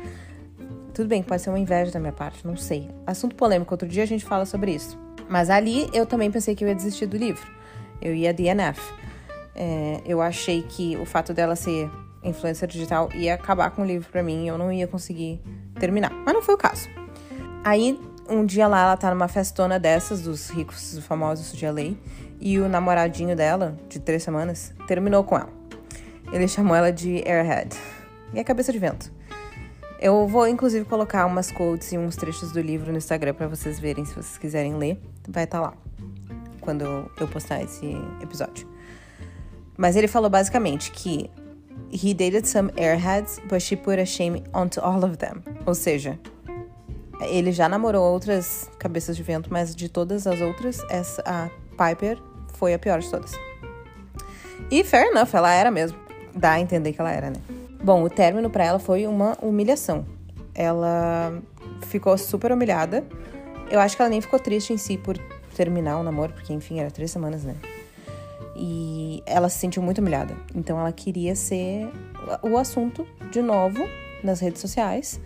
Tudo 0.95 1.09
bem, 1.09 1.23
pode 1.23 1.43
ser 1.43 1.51
uma 1.51 1.59
inveja 1.59 1.91
da 1.91 1.99
minha 1.99 2.13
parte, 2.13 2.47
não 2.47 2.57
sei. 2.57 2.91
Assunto 3.07 3.35
polêmico, 3.35 3.73
outro 3.73 3.89
dia 3.89 4.03
a 4.03 4.07
gente 4.07 4.25
fala 4.25 4.45
sobre 4.45 4.73
isso. 4.73 4.99
Mas 5.29 5.49
ali 5.49 5.89
eu 5.93 6.05
também 6.05 6.31
pensei 6.31 6.55
que 6.55 6.63
eu 6.63 6.69
ia 6.69 6.75
desistir 6.75 7.07
do 7.07 7.17
livro. 7.17 7.47
Eu 8.01 8.15
ia 8.15 8.33
DNF. 8.33 8.81
É, 9.55 10.01
eu 10.05 10.21
achei 10.21 10.63
que 10.63 10.97
o 10.97 11.07
fato 11.07 11.33
dela 11.33 11.57
ser 11.57 11.91
influencer 12.23 12.69
digital 12.69 13.09
ia 13.15 13.35
acabar 13.35 13.71
com 13.71 13.83
o 13.83 13.85
livro 13.85 14.09
para 14.11 14.23
mim 14.23 14.45
e 14.45 14.49
eu 14.49 14.59
não 14.59 14.73
ia 14.73 14.87
conseguir 14.87 15.41
terminar. 15.79 16.13
Mas 16.25 16.35
não 16.35 16.43
foi 16.43 16.55
o 16.55 16.59
caso. 16.59 16.89
Aí 17.65 17.99
um 18.29 18.45
dia 18.45 18.67
lá 18.67 18.83
ela 18.83 18.97
tá 18.97 19.11
numa 19.11 19.29
festona 19.29 19.79
dessas, 19.79 20.23
dos 20.23 20.51
ricos 20.51 20.99
famosos 21.01 21.53
de 21.53 21.67
LA, 21.67 21.95
e 22.41 22.59
o 22.59 22.69
namoradinho 22.69 23.37
dela, 23.37 23.77
de 23.89 24.01
três 24.01 24.23
semanas, 24.23 24.73
terminou 24.87 25.23
com 25.25 25.37
ela. 25.37 25.51
Ele 26.33 26.49
chamou 26.49 26.75
ela 26.75 26.91
de 26.91 27.23
Airhead. 27.29 27.77
E 28.33 28.41
a 28.41 28.45
cabeça 28.45 28.73
de 28.73 28.79
vento. 28.79 29.13
Eu 30.01 30.27
vou, 30.27 30.49
inclusive, 30.49 30.85
colocar 30.85 31.27
umas 31.27 31.53
quotes 31.53 31.93
e 31.93 31.99
uns 31.99 32.17
trechos 32.17 32.51
do 32.51 32.61
livro 32.61 32.91
no 32.91 32.99
Instagram 32.99 33.35
para 33.35 33.47
vocês 33.47 33.79
verem, 33.79 34.05
se 34.05 34.13
vocês 34.13 34.37
quiserem 34.39 34.75
ler. 34.77 35.01
Vai 35.29 35.45
estar 35.45 35.61
tá 35.61 35.67
lá, 35.69 35.75
quando 36.61 36.83
eu 37.21 37.29
postar 37.29 37.63
esse 37.63 37.97
episódio. 38.21 38.67
Mas 39.77 39.95
ele 39.95 40.09
falou 40.09 40.29
basicamente 40.29 40.91
que 40.91 41.31
he 41.93 42.15
dated 42.15 42.49
some 42.49 42.73
airheads, 42.77 43.41
but 43.49 43.61
she 43.61 43.77
put 43.77 44.01
a 44.01 44.07
shame 44.07 44.43
onto 44.53 44.81
all 44.81 45.05
of 45.05 45.17
them. 45.19 45.43
Ou 45.67 45.75
seja, 45.75 46.19
ele 47.27 47.53
já 47.53 47.69
namorou 47.69 48.03
outras 48.03 48.71
cabeças 48.79 49.17
de 49.17 49.23
vento, 49.23 49.53
mas 49.53 49.75
de 49.75 49.89
todas 49.89 50.27
as 50.27 50.41
outras, 50.41 50.81
essa, 50.89 51.23
a 51.27 51.51
Piper 51.77 52.19
foi 52.55 52.75
a 52.75 52.79
pior 52.79 53.01
de 53.01 53.11
todas. 53.11 53.33
E 54.71 54.85
fair 54.85 55.09
enough, 55.11 55.35
ela 55.35 55.53
era 55.53 55.71
mesmo. 55.71 55.99
Dá 56.35 56.53
a 56.53 56.61
entender 56.61 56.93
que 56.93 57.01
ela 57.01 57.11
era, 57.11 57.31
né? 57.31 57.37
Bom, 57.83 58.03
o 58.03 58.09
término 58.09 58.49
para 58.49 58.65
ela 58.65 58.79
foi 58.79 59.07
uma 59.07 59.37
humilhação. 59.43 60.07
Ela 60.55 61.43
ficou 61.87 62.17
super 62.17 62.53
humilhada. 62.53 63.05
Eu 63.71 63.81
acho 63.81 63.97
que 63.97 64.03
ela 64.03 64.09
nem 64.09 64.21
ficou 64.21 64.39
triste 64.39 64.73
em 64.73 64.77
si 64.77 64.97
por 64.97 65.19
terminar 65.57 65.99
o 65.99 66.03
namoro, 66.03 66.33
porque 66.33 66.53
enfim, 66.53 66.79
era 66.79 66.91
três 66.91 67.11
semanas, 67.11 67.43
né? 67.45 67.57
E 68.57 69.23
ela 69.27 69.49
se 69.49 69.59
sentiu 69.59 69.83
muito 69.83 69.99
humilhada. 69.99 70.35
Então 70.55 70.79
ela 70.79 70.93
queria 70.93 71.35
ser 71.35 71.91
o 72.43 72.57
assunto 72.57 73.07
de 73.31 73.43
novo 73.43 73.87
nas 74.23 74.41
redes 74.41 74.61
sociais 74.61 75.21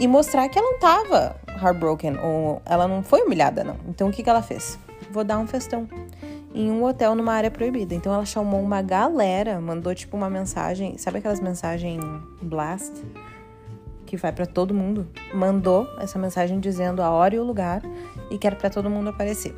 e 0.00 0.08
mostrar 0.08 0.48
que 0.48 0.58
ela 0.58 0.72
não 0.72 0.78
tava 0.78 1.36
heartbroken 1.62 2.18
ou 2.20 2.62
ela 2.64 2.88
não 2.88 3.02
foi 3.02 3.20
humilhada, 3.20 3.62
não. 3.62 3.76
Então 3.86 4.08
o 4.08 4.12
que, 4.12 4.22
que 4.22 4.30
ela 4.30 4.40
fez? 4.40 4.78
Vou 5.10 5.22
dar 5.22 5.38
um 5.38 5.46
festão 5.46 5.86
em 6.54 6.70
um 6.70 6.82
hotel 6.82 7.14
numa 7.14 7.34
área 7.34 7.50
proibida. 7.50 7.94
Então 7.94 8.12
ela 8.12 8.24
chamou 8.24 8.62
uma 8.62 8.80
galera, 8.80 9.60
mandou 9.60 9.94
tipo 9.94 10.16
uma 10.16 10.30
mensagem, 10.30 10.96
sabe 10.96 11.18
aquelas 11.18 11.38
mensagens 11.38 12.02
blast 12.40 12.94
que 14.06 14.16
vai 14.16 14.32
para 14.32 14.46
todo 14.46 14.72
mundo? 14.72 15.06
Mandou 15.34 15.86
essa 15.98 16.18
mensagem 16.18 16.58
dizendo 16.58 17.02
a 17.02 17.10
hora 17.10 17.34
e 17.34 17.38
o 17.38 17.44
lugar 17.44 17.82
e 18.30 18.38
que 18.38 18.46
era 18.46 18.56
para 18.56 18.70
todo 18.70 18.88
mundo 18.88 19.10
aparecer. 19.10 19.54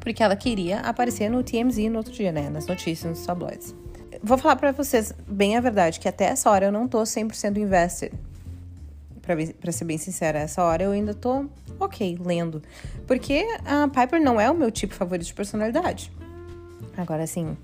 Porque 0.00 0.22
ela 0.22 0.36
queria 0.36 0.80
aparecer 0.80 1.30
no 1.30 1.42
TMZ 1.42 1.78
no 1.90 1.96
outro 1.96 2.12
dia, 2.12 2.30
né, 2.30 2.50
nas 2.50 2.66
notícias, 2.66 3.18
nos 3.18 3.26
tabloides. 3.26 3.74
Vou 4.22 4.36
falar 4.36 4.56
para 4.56 4.70
vocês 4.70 5.14
bem 5.26 5.56
a 5.56 5.60
verdade 5.60 5.98
que 5.98 6.06
até 6.06 6.26
essa 6.26 6.50
hora 6.50 6.66
eu 6.66 6.72
não 6.72 6.86
tô 6.86 7.02
100% 7.02 7.56
invested 7.56 8.12
para 9.22 9.72
ser 9.72 9.84
bem 9.84 9.96
sincera, 9.96 10.40
essa 10.40 10.62
hora 10.62 10.82
eu 10.82 10.90
ainda 10.90 11.14
tô 11.14 11.46
ok 11.78 12.18
lendo. 12.20 12.62
Porque 13.06 13.46
a 13.64 13.88
Piper 13.88 14.20
não 14.20 14.40
é 14.40 14.50
o 14.50 14.54
meu 14.54 14.70
tipo 14.70 14.94
favorito 14.94 15.26
de 15.26 15.34
personalidade. 15.34 16.12
Agora, 16.96 17.22
assim, 17.22 17.56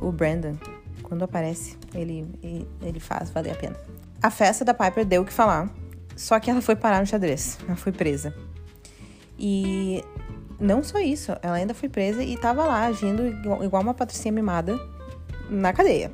o 0.00 0.10
Brandon, 0.10 0.56
quando 1.02 1.22
aparece, 1.22 1.78
ele, 1.94 2.26
ele 2.82 3.00
faz 3.00 3.30
valer 3.30 3.52
a 3.52 3.54
pena. 3.54 3.76
A 4.20 4.30
festa 4.30 4.64
da 4.64 4.74
Piper 4.74 5.04
deu 5.04 5.22
o 5.22 5.24
que 5.24 5.32
falar, 5.32 5.70
só 6.16 6.38
que 6.40 6.50
ela 6.50 6.60
foi 6.60 6.76
parar 6.76 7.00
no 7.00 7.06
xadrez. 7.06 7.58
Ela 7.66 7.76
foi 7.76 7.92
presa. 7.92 8.34
E 9.38 10.02
não 10.60 10.82
só 10.82 10.98
isso, 10.98 11.32
ela 11.42 11.54
ainda 11.54 11.74
foi 11.74 11.88
presa 11.88 12.22
e 12.22 12.36
tava 12.36 12.64
lá 12.64 12.86
agindo 12.86 13.26
igual 13.26 13.82
uma 13.82 13.94
patricinha 13.94 14.32
mimada 14.32 14.78
na 15.48 15.72
cadeia. 15.72 16.10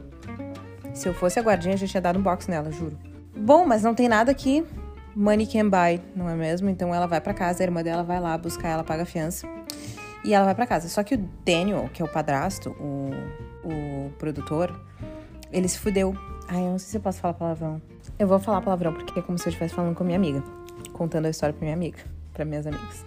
Se 0.94 1.08
eu 1.08 1.14
fosse 1.14 1.38
a 1.38 1.42
guardinha, 1.42 1.74
a 1.74 1.76
gente 1.76 1.90
tinha 1.90 2.00
dado 2.00 2.18
um 2.18 2.22
box 2.22 2.48
nela, 2.48 2.70
juro. 2.70 2.98
Bom, 3.36 3.64
mas 3.64 3.82
não 3.82 3.94
tem 3.94 4.08
nada 4.08 4.34
que 4.34 4.64
money 5.14 5.46
can 5.46 5.68
buy, 5.68 6.00
não 6.14 6.28
é 6.28 6.34
mesmo? 6.34 6.68
Então 6.68 6.94
ela 6.94 7.06
vai 7.06 7.20
para 7.20 7.34
casa, 7.34 7.62
a 7.62 7.64
irmã 7.64 7.82
dela 7.82 8.02
vai 8.02 8.20
lá 8.20 8.36
buscar 8.36 8.68
ela, 8.68 8.84
paga 8.84 9.02
a 9.02 9.06
fiança. 9.06 9.46
E 10.24 10.34
ela 10.34 10.44
vai 10.44 10.54
para 10.54 10.66
casa. 10.66 10.88
Só 10.88 11.02
que 11.02 11.14
o 11.14 11.28
Daniel, 11.44 11.88
que 11.92 12.02
é 12.02 12.04
o 12.04 12.08
padrasto, 12.08 12.70
o, 12.78 13.10
o 13.64 14.10
produtor, 14.18 14.78
ele 15.50 15.68
se 15.68 15.78
fudeu. 15.78 16.14
Ai, 16.46 16.60
eu 16.60 16.70
não 16.70 16.78
sei 16.78 16.90
se 16.90 16.96
eu 16.96 17.00
posso 17.00 17.20
falar 17.20 17.34
palavrão. 17.34 17.80
Eu 18.18 18.26
vou 18.26 18.38
falar 18.38 18.60
palavrão 18.60 18.92
porque 18.92 19.18
é 19.18 19.22
como 19.22 19.38
se 19.38 19.46
eu 19.46 19.50
estivesse 19.50 19.74
falando 19.74 19.94
com 19.94 20.04
minha 20.04 20.16
amiga, 20.16 20.42
contando 20.92 21.26
a 21.26 21.30
história 21.30 21.52
pra 21.54 21.62
minha 21.62 21.74
amiga, 21.74 21.98
para 22.34 22.44
minhas 22.44 22.66
amigas. 22.66 23.04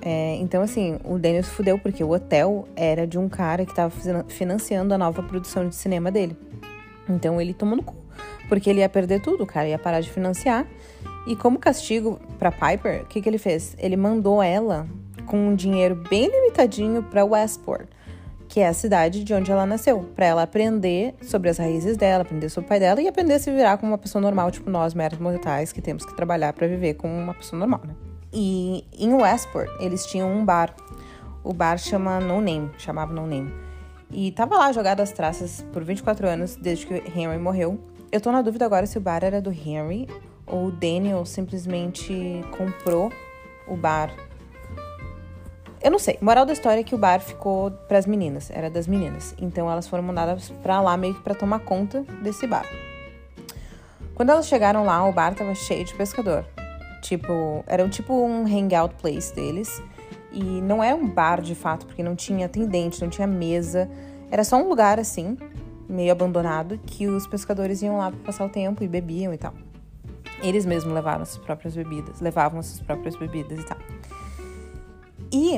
É, 0.00 0.36
então, 0.36 0.62
assim, 0.62 0.98
o 1.04 1.18
Daniel 1.18 1.44
se 1.44 1.50
fudeu 1.50 1.78
porque 1.78 2.02
o 2.02 2.10
hotel 2.10 2.66
era 2.74 3.06
de 3.06 3.18
um 3.18 3.28
cara 3.28 3.64
que 3.64 3.74
tava 3.74 3.92
financiando 4.28 4.92
a 4.94 4.98
nova 4.98 5.22
produção 5.22 5.68
de 5.68 5.74
cinema 5.74 6.10
dele. 6.10 6.36
Então 7.08 7.40
ele 7.40 7.52
tomou 7.52 7.76
no 7.76 7.82
cu, 7.82 7.94
porque 8.48 8.70
ele 8.70 8.80
ia 8.80 8.88
perder 8.88 9.20
tudo, 9.20 9.44
o 9.44 9.46
cara 9.46 9.68
ia 9.68 9.78
parar 9.78 10.00
de 10.00 10.10
financiar 10.10 10.66
e 11.26 11.36
como 11.36 11.58
castigo 11.58 12.18
para 12.38 12.50
Piper, 12.50 13.02
o 13.02 13.06
que, 13.06 13.20
que 13.20 13.28
ele 13.28 13.38
fez? 13.38 13.76
Ele 13.78 13.96
mandou 13.96 14.42
ela 14.42 14.86
com 15.26 15.48
um 15.48 15.54
dinheiro 15.54 15.94
bem 15.94 16.28
limitadinho 16.28 17.02
para 17.02 17.24
Westport, 17.24 17.86
que 18.48 18.60
é 18.60 18.68
a 18.68 18.74
cidade 18.74 19.22
de 19.22 19.32
onde 19.32 19.50
ela 19.50 19.64
nasceu, 19.64 20.00
para 20.14 20.26
ela 20.26 20.42
aprender 20.42 21.14
sobre 21.22 21.48
as 21.48 21.58
raízes 21.58 21.96
dela, 21.96 22.22
aprender 22.22 22.48
sobre 22.48 22.66
o 22.66 22.68
pai 22.68 22.80
dela 22.80 23.00
e 23.00 23.08
aprender 23.08 23.34
a 23.34 23.38
se 23.38 23.50
virar 23.50 23.78
como 23.78 23.92
uma 23.92 23.98
pessoa 23.98 24.20
normal, 24.20 24.50
tipo 24.50 24.68
nós, 24.68 24.94
meros 24.94 25.18
mortais, 25.18 25.72
que 25.72 25.80
temos 25.80 26.04
que 26.04 26.14
trabalhar 26.14 26.52
para 26.52 26.66
viver 26.66 26.94
como 26.94 27.14
uma 27.14 27.34
pessoa 27.34 27.58
normal, 27.58 27.80
né? 27.86 27.94
E 28.32 28.84
em 28.98 29.14
Westport, 29.14 29.70
eles 29.78 30.04
tinham 30.06 30.30
um 30.30 30.44
bar. 30.44 30.74
O 31.44 31.52
bar 31.52 31.78
chama 31.78 32.18
No 32.18 32.40
Name, 32.40 32.70
chamava 32.78 33.12
No 33.12 33.26
Name. 33.26 33.52
E 34.10 34.32
tava 34.32 34.56
lá 34.56 34.72
jogado 34.72 35.00
as 35.00 35.12
traças 35.12 35.64
por 35.72 35.84
24 35.84 36.28
anos, 36.28 36.56
desde 36.56 36.86
que 36.86 36.94
Henry 36.94 37.38
morreu. 37.38 37.78
Eu 38.10 38.20
tô 38.20 38.30
na 38.30 38.42
dúvida 38.42 38.66
agora 38.66 38.86
se 38.86 38.98
o 38.98 39.00
bar 39.00 39.24
era 39.24 39.40
do 39.40 39.50
Henry 39.50 40.08
ou 40.46 40.66
o 40.66 40.70
Daniel 40.72 41.24
simplesmente 41.24 42.44
comprou 42.56 43.12
o 43.66 43.76
bar. 43.76 44.12
Eu 45.82 45.90
não 45.90 45.98
sei. 45.98 46.16
Moral 46.20 46.46
da 46.46 46.52
história 46.52 46.80
é 46.80 46.84
que 46.84 46.94
o 46.94 46.98
bar 46.98 47.20
ficou 47.20 47.70
para 47.70 47.98
as 47.98 48.06
meninas, 48.06 48.50
era 48.50 48.70
das 48.70 48.86
meninas. 48.86 49.34
Então 49.38 49.70
elas 49.70 49.88
foram 49.88 50.02
mandadas 50.04 50.50
para 50.62 50.80
lá 50.80 50.96
meio 50.96 51.14
que 51.14 51.22
para 51.22 51.34
tomar 51.34 51.60
conta 51.60 52.02
desse 52.22 52.46
bar. 52.46 52.66
Quando 54.14 54.30
elas 54.30 54.46
chegaram 54.46 54.84
lá, 54.84 55.04
o 55.08 55.12
bar 55.12 55.34
tava 55.34 55.54
cheio 55.54 55.84
de 55.84 55.94
pescador. 55.94 56.44
Tipo, 57.00 57.64
era 57.66 57.84
um 57.84 57.88
tipo 57.88 58.14
um 58.14 58.44
hangout 58.46 58.94
place 58.96 59.34
deles. 59.34 59.82
E 60.30 60.42
não 60.42 60.82
é 60.82 60.94
um 60.94 61.08
bar 61.08 61.40
de 61.40 61.54
fato, 61.54 61.84
porque 61.84 62.02
não 62.02 62.14
tinha 62.14 62.46
atendente, 62.46 63.02
não 63.02 63.10
tinha 63.10 63.26
mesa. 63.26 63.90
Era 64.30 64.44
só 64.44 64.56
um 64.56 64.68
lugar 64.68 64.98
assim, 64.98 65.36
meio 65.88 66.12
abandonado, 66.12 66.78
que 66.86 67.06
os 67.06 67.26
pescadores 67.26 67.82
iam 67.82 67.98
lá 67.98 68.10
para 68.10 68.20
passar 68.20 68.44
o 68.46 68.48
tempo 68.48 68.82
e 68.84 68.88
bebiam 68.88 69.34
e 69.34 69.36
tal. 69.36 69.52
Eles 70.42 70.66
mesmos 70.66 70.92
levaram 70.92 71.24
suas 71.24 71.44
próprias 71.44 71.74
bebidas, 71.74 72.20
levavam 72.20 72.62
suas 72.62 72.80
próprias 72.80 73.16
bebidas 73.16 73.60
e 73.60 73.64
tal. 73.64 73.78
E 75.32 75.56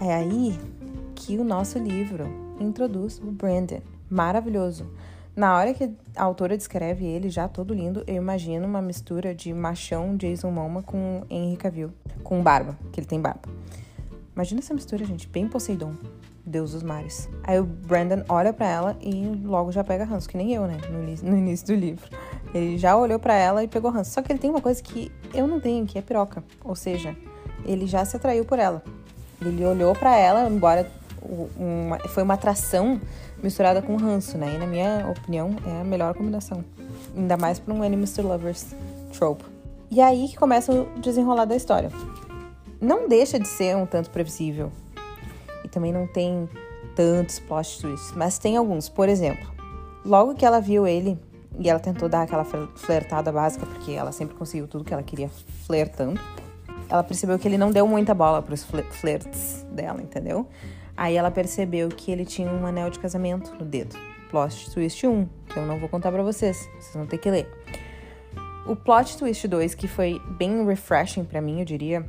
é 0.00 0.14
aí 0.14 0.58
que 1.14 1.38
o 1.38 1.44
nosso 1.44 1.78
livro 1.78 2.26
introduz 2.60 3.18
o 3.18 3.30
Brandon. 3.30 3.80
Maravilhoso. 4.10 4.86
Na 5.34 5.56
hora 5.56 5.74
que 5.74 5.90
a 6.16 6.24
autora 6.24 6.56
descreve 6.56 7.04
ele, 7.04 7.28
já 7.28 7.46
todo 7.46 7.74
lindo, 7.74 8.02
eu 8.06 8.16
imagino 8.16 8.66
uma 8.66 8.80
mistura 8.80 9.34
de 9.34 9.52
machão 9.52 10.16
Jason 10.16 10.50
Momoa 10.50 10.82
com 10.82 11.24
Henry 11.28 11.56
Cavill, 11.56 11.92
com 12.22 12.42
barba, 12.42 12.78
que 12.90 13.00
ele 13.00 13.06
tem 13.06 13.20
barba. 13.20 13.42
Imagina 14.36 14.60
essa 14.60 14.74
mistura, 14.74 15.02
gente, 15.02 15.26
bem 15.26 15.48
Poseidon, 15.48 15.94
Deus 16.44 16.72
dos 16.72 16.82
mares. 16.82 17.26
Aí 17.42 17.58
o 17.58 17.64
Brandon 17.64 18.22
olha 18.28 18.52
para 18.52 18.66
ela 18.66 18.96
e 19.00 19.24
logo 19.42 19.72
já 19.72 19.82
pega 19.82 20.04
ranço, 20.04 20.28
que 20.28 20.36
nem 20.36 20.52
eu, 20.52 20.66
né, 20.66 20.78
no, 20.90 20.98
no 21.30 21.38
início 21.38 21.66
do 21.66 21.74
livro. 21.74 22.06
Ele 22.54 22.76
já 22.76 22.94
olhou 22.94 23.18
para 23.18 23.34
ela 23.34 23.64
e 23.64 23.68
pegou 23.68 23.90
ranço. 23.90 24.10
Só 24.10 24.20
que 24.20 24.30
ele 24.30 24.38
tem 24.38 24.50
uma 24.50 24.60
coisa 24.60 24.82
que 24.82 25.10
eu 25.32 25.46
não 25.46 25.58
tenho, 25.58 25.86
que 25.86 25.98
é 25.98 26.02
piroca. 26.02 26.44
Ou 26.62 26.76
seja, 26.76 27.16
ele 27.64 27.86
já 27.86 28.04
se 28.04 28.14
atraiu 28.14 28.44
por 28.44 28.58
ela. 28.58 28.82
Ele 29.40 29.64
olhou 29.64 29.94
para 29.94 30.14
ela, 30.18 30.46
embora 30.50 30.86
uma, 31.56 31.98
foi 32.00 32.22
uma 32.22 32.34
atração 32.34 33.00
misturada 33.42 33.80
com 33.80 33.96
ranço, 33.96 34.36
né? 34.36 34.54
E 34.54 34.58
na 34.58 34.66
minha 34.66 35.08
opinião 35.08 35.56
é 35.66 35.80
a 35.80 35.84
melhor 35.84 36.14
combinação. 36.14 36.62
Ainda 37.16 37.38
mais 37.38 37.58
para 37.58 37.72
um 37.72 37.82
Enemies 37.82 38.14
Lovers 38.18 38.74
trope. 39.14 39.44
E 39.90 39.98
aí 39.98 40.28
que 40.28 40.36
começa 40.36 40.72
o 40.72 41.00
desenrolar 41.00 41.46
da 41.46 41.56
história. 41.56 41.90
Não 42.80 43.08
deixa 43.08 43.38
de 43.38 43.48
ser 43.48 43.76
um 43.76 43.86
tanto 43.86 44.10
previsível. 44.10 44.70
E 45.64 45.68
também 45.68 45.92
não 45.92 46.06
tem 46.06 46.48
tantos 46.94 47.38
plot 47.38 47.80
twists, 47.80 48.12
mas 48.16 48.38
tem 48.38 48.56
alguns. 48.56 48.88
Por 48.88 49.08
exemplo, 49.08 49.50
logo 50.04 50.34
que 50.34 50.44
ela 50.44 50.60
viu 50.60 50.86
ele 50.86 51.18
e 51.58 51.68
ela 51.68 51.80
tentou 51.80 52.08
dar 52.08 52.22
aquela 52.22 52.44
flertada 52.44 53.32
básica, 53.32 53.64
porque 53.66 53.92
ela 53.92 54.12
sempre 54.12 54.34
conseguiu 54.34 54.68
tudo 54.68 54.84
que 54.84 54.92
ela 54.92 55.02
queria 55.02 55.28
flertando. 55.66 56.20
Ela 56.88 57.02
percebeu 57.02 57.38
que 57.38 57.48
ele 57.48 57.58
não 57.58 57.70
deu 57.70 57.86
muita 57.86 58.14
bola 58.14 58.42
para 58.42 58.54
os 58.54 58.64
flertes 58.64 59.66
dela, 59.70 60.00
entendeu? 60.00 60.46
Aí 60.96 61.16
ela 61.16 61.30
percebeu 61.30 61.88
que 61.88 62.10
ele 62.10 62.24
tinha 62.24 62.50
um 62.50 62.64
anel 62.66 62.90
de 62.90 62.98
casamento 62.98 63.52
no 63.58 63.64
dedo. 63.64 63.96
Plot 64.30 64.70
twist 64.70 65.06
1, 65.06 65.28
que 65.46 65.58
eu 65.58 65.66
não 65.66 65.78
vou 65.78 65.88
contar 65.88 66.12
para 66.12 66.22
vocês, 66.22 66.68
vocês 66.78 66.94
vão 66.94 67.06
ter 67.06 67.18
que 67.18 67.30
ler. 67.30 67.48
O 68.66 68.74
plot 68.74 69.16
twist 69.16 69.46
2, 69.46 69.74
que 69.74 69.86
foi 69.86 70.20
bem 70.38 70.64
refreshing 70.64 71.24
para 71.24 71.40
mim, 71.40 71.60
eu 71.60 71.64
diria, 71.64 72.08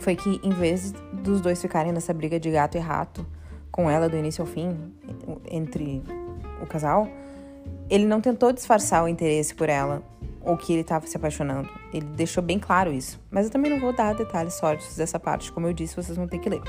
foi 0.00 0.16
que 0.16 0.40
em 0.42 0.50
vez 0.50 0.92
dos 1.12 1.40
dois 1.40 1.60
ficarem 1.60 1.92
nessa 1.92 2.12
briga 2.12 2.40
de 2.40 2.50
gato 2.50 2.76
e 2.76 2.80
rato 2.80 3.24
com 3.70 3.88
ela 3.88 4.08
do 4.08 4.16
início 4.16 4.42
ao 4.42 4.46
fim, 4.46 4.76
entre 5.48 6.02
o 6.60 6.66
casal, 6.66 7.08
ele 7.88 8.06
não 8.06 8.20
tentou 8.20 8.52
disfarçar 8.52 9.04
o 9.04 9.08
interesse 9.08 9.54
por 9.54 9.68
ela 9.68 10.02
ou 10.40 10.56
que 10.56 10.72
ele 10.72 10.80
estava 10.80 11.06
se 11.06 11.16
apaixonando. 11.16 11.68
Ele 11.92 12.06
deixou 12.06 12.42
bem 12.42 12.58
claro 12.58 12.92
isso. 12.92 13.20
Mas 13.30 13.46
eu 13.46 13.52
também 13.52 13.70
não 13.70 13.78
vou 13.78 13.92
dar 13.92 14.14
detalhes 14.14 14.54
sórdidos 14.54 14.96
dessa 14.96 15.20
parte, 15.20 15.52
como 15.52 15.66
eu 15.66 15.72
disse, 15.72 15.94
vocês 15.94 16.16
vão 16.16 16.26
ter 16.26 16.38
que 16.38 16.48
ler. 16.48 16.62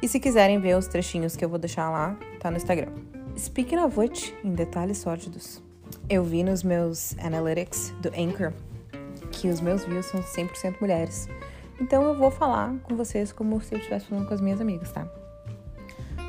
E 0.00 0.08
se 0.08 0.20
quiserem 0.20 0.60
ver 0.60 0.76
os 0.76 0.86
trechinhos 0.86 1.34
que 1.34 1.44
eu 1.44 1.48
vou 1.48 1.58
deixar 1.58 1.90
lá, 1.90 2.16
tá 2.38 2.50
no 2.50 2.56
Instagram. 2.56 2.92
Speaking 3.36 3.78
of 3.78 3.98
which, 3.98 4.34
em 4.44 4.52
detalhes 4.52 4.98
sórdidos, 4.98 5.62
eu 6.08 6.22
vi 6.22 6.44
nos 6.44 6.62
meus 6.62 7.16
analytics 7.18 7.92
do 8.00 8.08
Anchor 8.08 8.52
que 9.30 9.48
os 9.48 9.60
meus 9.60 9.84
views 9.84 10.06
são 10.06 10.20
100% 10.20 10.76
mulheres. 10.80 11.28
Então 11.80 12.02
eu 12.02 12.14
vou 12.14 12.30
falar 12.30 12.74
com 12.82 12.96
vocês 12.96 13.32
como 13.32 13.60
se 13.60 13.74
eu 13.74 13.78
estivesse 13.78 14.06
falando 14.06 14.26
com 14.26 14.34
as 14.34 14.40
minhas 14.40 14.60
amigas, 14.60 14.90
tá? 14.92 15.06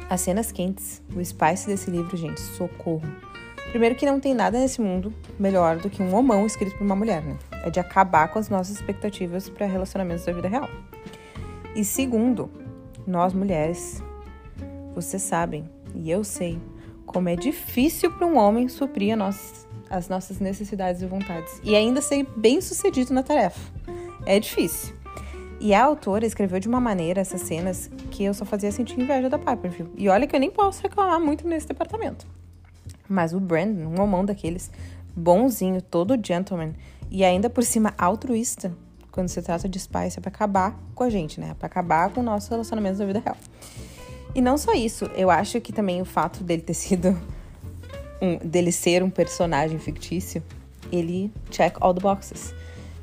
As 0.09 0.21
cenas 0.21 0.51
quentes, 0.51 1.01
o 1.15 1.23
spice 1.23 1.67
desse 1.67 1.89
livro, 1.91 2.15
gente, 2.17 2.39
socorro 2.39 3.01
Primeiro 3.69 3.93
que 3.93 4.05
não 4.05 4.19
tem 4.19 4.33
nada 4.33 4.59
nesse 4.59 4.81
mundo 4.81 5.13
melhor 5.37 5.77
do 5.77 5.89
que 5.89 6.01
um 6.01 6.15
homão 6.15 6.45
escrito 6.45 6.75
por 6.75 6.83
uma 6.83 6.95
mulher, 6.95 7.21
né? 7.21 7.37
É 7.63 7.69
de 7.69 7.79
acabar 7.79 8.27
com 8.29 8.39
as 8.39 8.49
nossas 8.49 8.77
expectativas 8.77 9.47
para 9.47 9.67
relacionamentos 9.67 10.25
da 10.25 10.33
vida 10.33 10.47
real. 10.47 10.67
E 11.75 11.85
segundo, 11.85 12.49
nós 13.05 13.31
mulheres, 13.31 14.01
vocês 14.95 15.21
sabem, 15.21 15.69
e 15.93 16.09
eu 16.09 16.23
sei, 16.23 16.59
como 17.05 17.29
é 17.29 17.35
difícil 17.35 18.11
para 18.11 18.25
um 18.25 18.37
homem 18.37 18.67
suprir 18.67 19.15
nossa, 19.15 19.67
as 19.87 20.09
nossas 20.09 20.39
necessidades 20.39 21.03
e 21.03 21.05
vontades 21.05 21.61
e 21.63 21.75
ainda 21.75 22.01
ser 22.01 22.25
bem 22.35 22.59
sucedido 22.61 23.13
na 23.13 23.21
tarefa. 23.21 23.59
É 24.25 24.39
difícil. 24.39 24.98
E 25.59 25.73
a 25.73 25.83
autora 25.83 26.25
escreveu 26.25 26.59
de 26.59 26.69
uma 26.69 26.79
maneira 26.79 27.19
essas 27.19 27.41
cenas 27.41 27.89
que 28.11 28.23
eu 28.23 28.33
só 28.33 28.45
fazia 28.45 28.71
sentir 28.71 28.99
inveja 28.99 29.29
da 29.29 29.37
Piper, 29.37 29.69
viu? 29.69 29.91
E 29.97 30.07
olha 30.07 30.25
que 30.25 30.33
eu 30.33 30.39
nem 30.39 30.49
posso 30.49 30.81
reclamar 30.81 31.19
muito 31.19 31.45
nesse 31.45 31.67
departamento. 31.67 32.25
Mas 33.09 33.33
o 33.33 33.39
Brandon, 33.41 33.87
um 33.87 34.01
homão 34.01 34.23
daqueles, 34.23 34.71
bonzinho, 35.13 35.81
todo 35.81 36.17
gentleman, 36.21 36.73
e 37.11 37.25
ainda 37.25 37.49
por 37.49 37.63
cima 37.63 37.93
altruísta, 37.97 38.71
quando 39.11 39.27
se 39.27 39.41
trata 39.41 39.67
de 39.67 39.79
Spice, 39.79 40.19
é 40.19 40.21
pra 40.21 40.29
acabar 40.29 40.79
com 40.95 41.03
a 41.03 41.09
gente, 41.09 41.41
né? 41.41 41.49
É 41.51 41.53
pra 41.53 41.65
acabar 41.65 42.09
com 42.09 42.23
nosso 42.23 42.49
relacionamento 42.51 42.97
da 42.97 43.05
vida 43.05 43.19
real. 43.19 43.35
E 44.33 44.41
não 44.41 44.57
só 44.57 44.73
isso, 44.73 45.05
eu 45.15 45.29
acho 45.29 45.59
que 45.59 45.73
também 45.73 46.01
o 46.01 46.05
fato 46.05 46.43
dele 46.43 46.61
ter 46.61 46.73
sido. 46.73 47.17
Um, 48.21 48.35
dele 48.35 48.69
ser 48.69 49.01
um 49.01 49.09
personagem 49.09 49.79
fictício, 49.79 50.43
ele 50.91 51.31
check 51.49 51.77
all 51.79 51.93
the 51.93 52.01
boxes. 52.01 52.53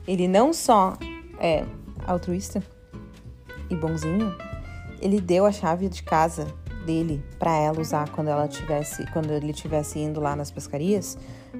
Ele 0.06 0.28
não 0.28 0.52
só 0.52 0.92
é 1.40 1.64
altruísta 2.06 2.62
e 3.68 3.74
bonzinho, 3.74 4.34
ele 5.00 5.20
deu 5.20 5.44
a 5.44 5.52
chave 5.52 5.88
de 5.88 6.02
casa 6.02 6.46
dele 6.86 7.22
para 7.38 7.54
ela 7.56 7.80
usar 7.80 8.08
quando 8.10 8.28
ela 8.28 8.46
tivesse, 8.46 9.04
quando 9.12 9.32
ele 9.32 9.52
tivesse 9.52 9.98
indo 9.98 10.20
lá 10.20 10.36
nas 10.36 10.50
pescarias, 10.50 11.18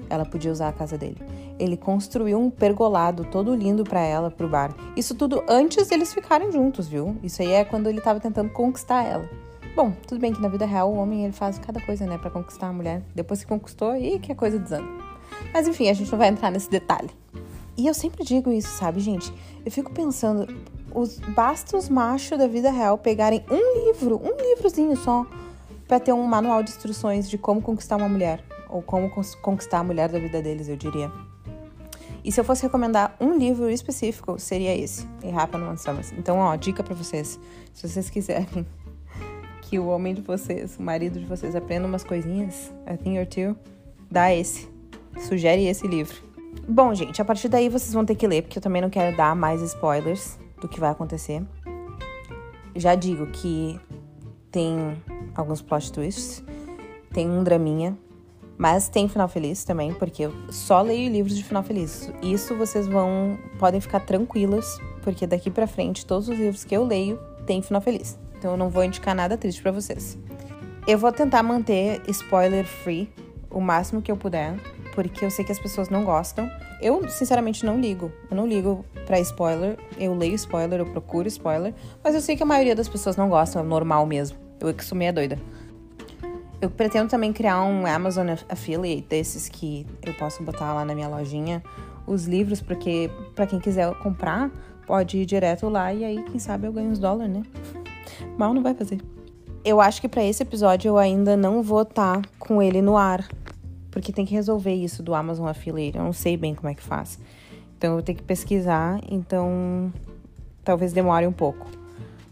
ela 0.09 0.25
podia 0.25 0.51
usar 0.51 0.69
a 0.69 0.73
casa 0.73 0.97
dele. 0.97 1.17
Ele 1.59 1.75
construiu 1.75 2.39
um 2.39 2.49
pergolado 2.49 3.25
todo 3.25 3.53
lindo 3.53 3.83
para 3.83 3.99
ela 3.99 4.31
pro 4.31 4.47
bar. 4.47 4.73
Isso 4.95 5.13
tudo 5.13 5.43
antes 5.47 5.87
deles 5.87 6.13
ficarem 6.13 6.51
juntos, 6.51 6.87
viu? 6.87 7.17
Isso 7.21 7.41
aí 7.41 7.51
é 7.51 7.65
quando 7.65 7.89
ele 7.89 7.99
tava 7.99 8.19
tentando 8.19 8.49
conquistar 8.51 9.03
ela. 9.03 9.29
Bom, 9.75 9.91
tudo 10.07 10.19
bem 10.19 10.33
que 10.33 10.41
na 10.41 10.47
vida 10.47 10.65
real 10.65 10.91
o 10.91 10.95
homem 10.95 11.23
ele 11.23 11.33
faz 11.33 11.59
cada 11.59 11.79
coisa, 11.79 12.05
né, 12.05 12.17
para 12.17 12.31
conquistar 12.31 12.67
a 12.67 12.73
mulher. 12.73 13.03
Depois 13.13 13.41
que 13.41 13.47
conquistou, 13.47 13.95
e 13.95 14.17
que 14.17 14.31
a 14.31 14.35
coisa 14.35 14.57
desanda. 14.57 14.87
Mas 15.53 15.67
enfim, 15.67 15.89
a 15.89 15.93
gente 15.93 16.11
não 16.11 16.17
vai 16.17 16.29
entrar 16.29 16.49
nesse 16.49 16.69
detalhe. 16.69 17.09
E 17.77 17.85
eu 17.85 17.93
sempre 17.93 18.23
digo 18.23 18.51
isso, 18.51 18.69
sabe, 18.69 18.99
gente? 18.99 19.31
Eu 19.63 19.71
fico 19.71 19.91
pensando, 19.91 20.47
os, 20.93 21.19
basta 21.19 21.77
os 21.77 21.87
machos 21.87 22.35
da 22.35 22.47
vida 22.47 22.71
real 22.71 22.97
pegarem 22.97 23.45
um 23.51 23.85
livro, 23.85 24.19
um 24.23 24.35
livrozinho 24.35 24.97
só, 24.97 25.27
para 25.87 25.99
ter 25.99 26.11
um 26.11 26.23
manual 26.23 26.63
de 26.63 26.71
instruções 26.71 27.29
de 27.29 27.37
como 27.37 27.61
conquistar 27.61 27.97
uma 27.97 28.09
mulher. 28.09 28.43
Ou 28.69 28.81
como 28.81 29.09
conquistar 29.41 29.79
a 29.79 29.83
mulher 29.83 30.09
da 30.09 30.19
vida 30.19 30.41
deles, 30.41 30.67
eu 30.67 30.75
diria. 30.75 31.11
E 32.23 32.31
se 32.31 32.39
eu 32.41 32.43
fosse 32.43 32.63
recomendar 32.63 33.15
um 33.21 33.37
livro 33.37 33.69
específico, 33.69 34.37
seria 34.37 34.75
esse, 34.75 35.07
Happened 35.33 35.65
One 35.65 35.77
Summer. 35.77 36.05
Então, 36.17 36.39
ó, 36.39 36.55
dica 36.55 36.83
para 36.83 36.93
vocês. 36.93 37.39
Se 37.73 37.87
vocês 37.87 38.09
quiserem 38.09 38.65
que 39.61 39.79
o 39.79 39.87
homem 39.87 40.13
de 40.13 40.21
vocês, 40.21 40.75
o 40.77 40.81
marido 40.81 41.19
de 41.19 41.25
vocês, 41.25 41.55
aprenda 41.55 41.87
umas 41.87 42.03
coisinhas, 42.03 42.73
a 42.85 42.97
thing 42.97 43.17
or 43.19 43.25
two, 43.25 43.55
dá 44.11 44.33
esse. 44.33 44.67
Sugere 45.19 45.65
esse 45.67 45.87
livro. 45.87 46.26
Bom, 46.65 46.93
gente, 46.93 47.21
a 47.21 47.25
partir 47.25 47.49
daí 47.49 47.67
vocês 47.67 47.93
vão 47.93 48.05
ter 48.05 48.15
que 48.15 48.25
ler, 48.27 48.43
porque 48.43 48.57
eu 48.57 48.61
também 48.61 48.81
não 48.81 48.89
quero 48.89 49.15
dar 49.17 49.35
mais 49.35 49.61
spoilers 49.61 50.37
do 50.61 50.67
que 50.67 50.79
vai 50.79 50.89
acontecer. 50.89 51.43
Já 52.75 52.95
digo 52.95 53.27
que 53.27 53.79
tem 54.51 55.01
alguns 55.35 55.61
plot 55.61 55.91
twists, 55.91 56.43
tem 57.11 57.29
um 57.29 57.43
draminha, 57.43 57.97
mas 58.57 58.89
tem 58.89 59.07
final 59.07 59.27
feliz 59.27 59.63
também, 59.63 59.93
porque 59.93 60.23
eu 60.23 60.33
só 60.49 60.81
leio 60.81 61.11
livros 61.11 61.35
de 61.35 61.43
final 61.43 61.63
feliz. 61.63 62.11
Isso 62.21 62.55
vocês 62.55 62.87
vão 62.87 63.37
podem 63.59 63.79
ficar 63.79 63.99
tranquilas, 63.99 64.79
porque 65.03 65.27
daqui 65.27 65.49
para 65.49 65.67
frente 65.67 66.05
todos 66.05 66.27
os 66.27 66.37
livros 66.37 66.63
que 66.63 66.75
eu 66.75 66.83
leio 66.83 67.19
têm 67.45 67.61
final 67.61 67.81
feliz. 67.81 68.17
Então 68.37 68.51
eu 68.51 68.57
não 68.57 68.69
vou 68.69 68.83
indicar 68.83 69.15
nada 69.15 69.37
triste 69.37 69.61
para 69.61 69.71
vocês. 69.71 70.17
Eu 70.87 70.97
vou 70.97 71.11
tentar 71.11 71.43
manter 71.43 72.01
spoiler 72.07 72.65
free 72.65 73.09
o 73.49 73.61
máximo 73.61 74.01
que 74.01 74.11
eu 74.11 74.17
puder, 74.17 74.55
porque 74.93 75.23
eu 75.23 75.31
sei 75.31 75.45
que 75.45 75.51
as 75.51 75.59
pessoas 75.59 75.89
não 75.89 76.03
gostam. 76.03 76.49
Eu, 76.81 77.09
sinceramente, 77.09 77.65
não 77.65 77.79
ligo. 77.79 78.11
Eu 78.29 78.37
não 78.37 78.47
ligo 78.47 78.85
pra 79.05 79.19
spoiler. 79.19 79.77
Eu 79.97 80.13
leio 80.13 80.35
spoiler, 80.35 80.79
eu 80.79 80.85
procuro 80.85 81.27
spoiler. 81.27 81.73
Mas 82.03 82.15
eu 82.15 82.21
sei 82.21 82.35
que 82.35 82.43
a 82.43 82.45
maioria 82.45 82.75
das 82.75 82.87
pessoas 82.87 83.15
não 83.15 83.29
gostam, 83.29 83.61
é 83.61 83.65
normal 83.65 84.05
mesmo. 84.05 84.37
Eu 84.59 84.69
é 84.69 84.73
que 84.73 84.83
sou 84.83 84.97
meia 84.97 85.13
doida. 85.13 85.39
Eu 86.59 86.69
pretendo 86.69 87.09
também 87.09 87.31
criar 87.31 87.61
um 87.61 87.85
Amazon 87.85 88.29
Affiliate 88.49 89.07
desses 89.07 89.47
que 89.47 89.85
eu 90.03 90.13
posso 90.15 90.41
botar 90.41 90.73
lá 90.73 90.83
na 90.83 90.95
minha 90.95 91.07
lojinha 91.07 91.61
os 92.07 92.25
livros, 92.25 92.61
porque 92.61 93.11
para 93.35 93.45
quem 93.45 93.59
quiser 93.59 93.93
comprar, 93.99 94.49
pode 94.87 95.17
ir 95.17 95.25
direto 95.25 95.69
lá 95.69 95.93
e 95.93 96.03
aí, 96.03 96.23
quem 96.23 96.39
sabe, 96.39 96.65
eu 96.65 96.71
ganho 96.71 96.89
uns 96.89 96.97
dólares, 96.97 97.31
né? 97.31 97.43
Mal 98.37 98.53
não 98.53 98.63
vai 98.63 98.73
fazer. 98.73 98.99
Eu 99.67 99.81
acho 99.81 99.99
que 99.99 100.07
para 100.07 100.23
esse 100.23 100.41
episódio 100.41 100.87
eu 100.87 100.97
ainda 100.97 101.35
não 101.35 101.61
vou 101.61 101.81
estar 101.81 102.21
tá 102.21 102.29
com 102.39 102.61
ele 102.61 102.81
no 102.81 102.95
ar, 102.95 103.27
porque 103.91 104.13
tem 104.13 104.25
que 104.25 104.33
resolver 104.33 104.73
isso 104.73 105.03
do 105.03 105.13
Amazon 105.13 105.45
Affiliate. 105.45 105.97
Eu 105.97 106.05
não 106.05 106.13
sei 106.13 106.37
bem 106.37 106.55
como 106.55 106.69
é 106.69 106.73
que 106.73 106.81
faz. 106.81 107.19
Então 107.77 107.89
eu 107.89 107.95
vou 107.95 108.01
ter 108.01 108.13
que 108.13 108.23
pesquisar, 108.23 109.01
então 109.11 109.91
talvez 110.63 110.93
demore 110.93 111.27
um 111.27 111.33
pouco. 111.33 111.67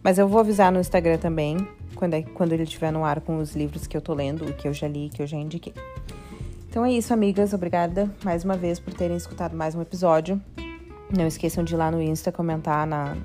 Mas 0.02 0.18
eu 0.18 0.30
vou 0.30 0.40
avisar 0.40 0.72
no 0.72 0.80
Instagram 0.80 1.18
também, 1.18 1.58
quando, 1.94 2.14
é, 2.14 2.22
quando 2.22 2.54
ele 2.54 2.64
estiver 2.64 2.90
no 2.90 3.04
ar 3.04 3.20
com 3.20 3.38
os 3.40 3.54
livros 3.54 3.86
que 3.86 3.98
eu 3.98 4.02
tô 4.02 4.14
lendo, 4.14 4.54
que 4.54 4.70
eu 4.70 4.74
já 4.74 4.88
li, 4.88 5.10
que 5.10 5.22
eu 5.22 5.28
já 5.28 5.36
indiquei. 5.36 5.74
Então 6.70 6.86
é 6.86 6.92
isso, 6.94 7.14
amigas. 7.14 7.52
Obrigada 7.52 8.10
mais 8.24 8.46
uma 8.46 8.56
vez 8.56 8.80
por 8.80 8.94
terem 8.94 9.18
escutado 9.18 9.58
mais 9.58 9.76
um 9.76 9.82
episódio. 9.82 10.42
Não 11.14 11.28
esqueçam 11.28 11.66
de 11.66 11.74
ir 11.74 11.78
lá 11.78 11.92
no 11.92 12.02
Insta 12.02 12.32
comentar 12.32 12.88
na, 12.88 13.18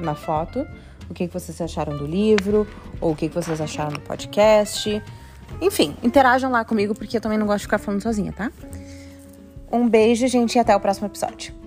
na 0.00 0.16
foto 0.16 0.66
o 1.12 1.14
que, 1.14 1.26
vocês 1.26 1.60
acharam 1.60 1.96
do 1.96 2.06
livro, 2.06 2.66
ou 3.00 3.12
o 3.12 3.16
que 3.16 3.28
vocês 3.28 3.60
acharam 3.60 3.92
do 3.92 4.00
podcast. 4.00 5.02
Enfim, 5.60 5.96
interajam 6.02 6.50
lá 6.50 6.64
comigo 6.64 6.94
porque 6.94 7.16
eu 7.16 7.20
também 7.20 7.38
não 7.38 7.46
gosto 7.46 7.58
de 7.58 7.64
ficar 7.66 7.78
falando 7.78 8.02
sozinha, 8.02 8.32
tá? 8.32 8.50
Um 9.70 9.88
beijo, 9.88 10.26
gente, 10.26 10.56
e 10.56 10.58
até 10.58 10.74
o 10.74 10.80
próximo 10.80 11.06
episódio. 11.06 11.61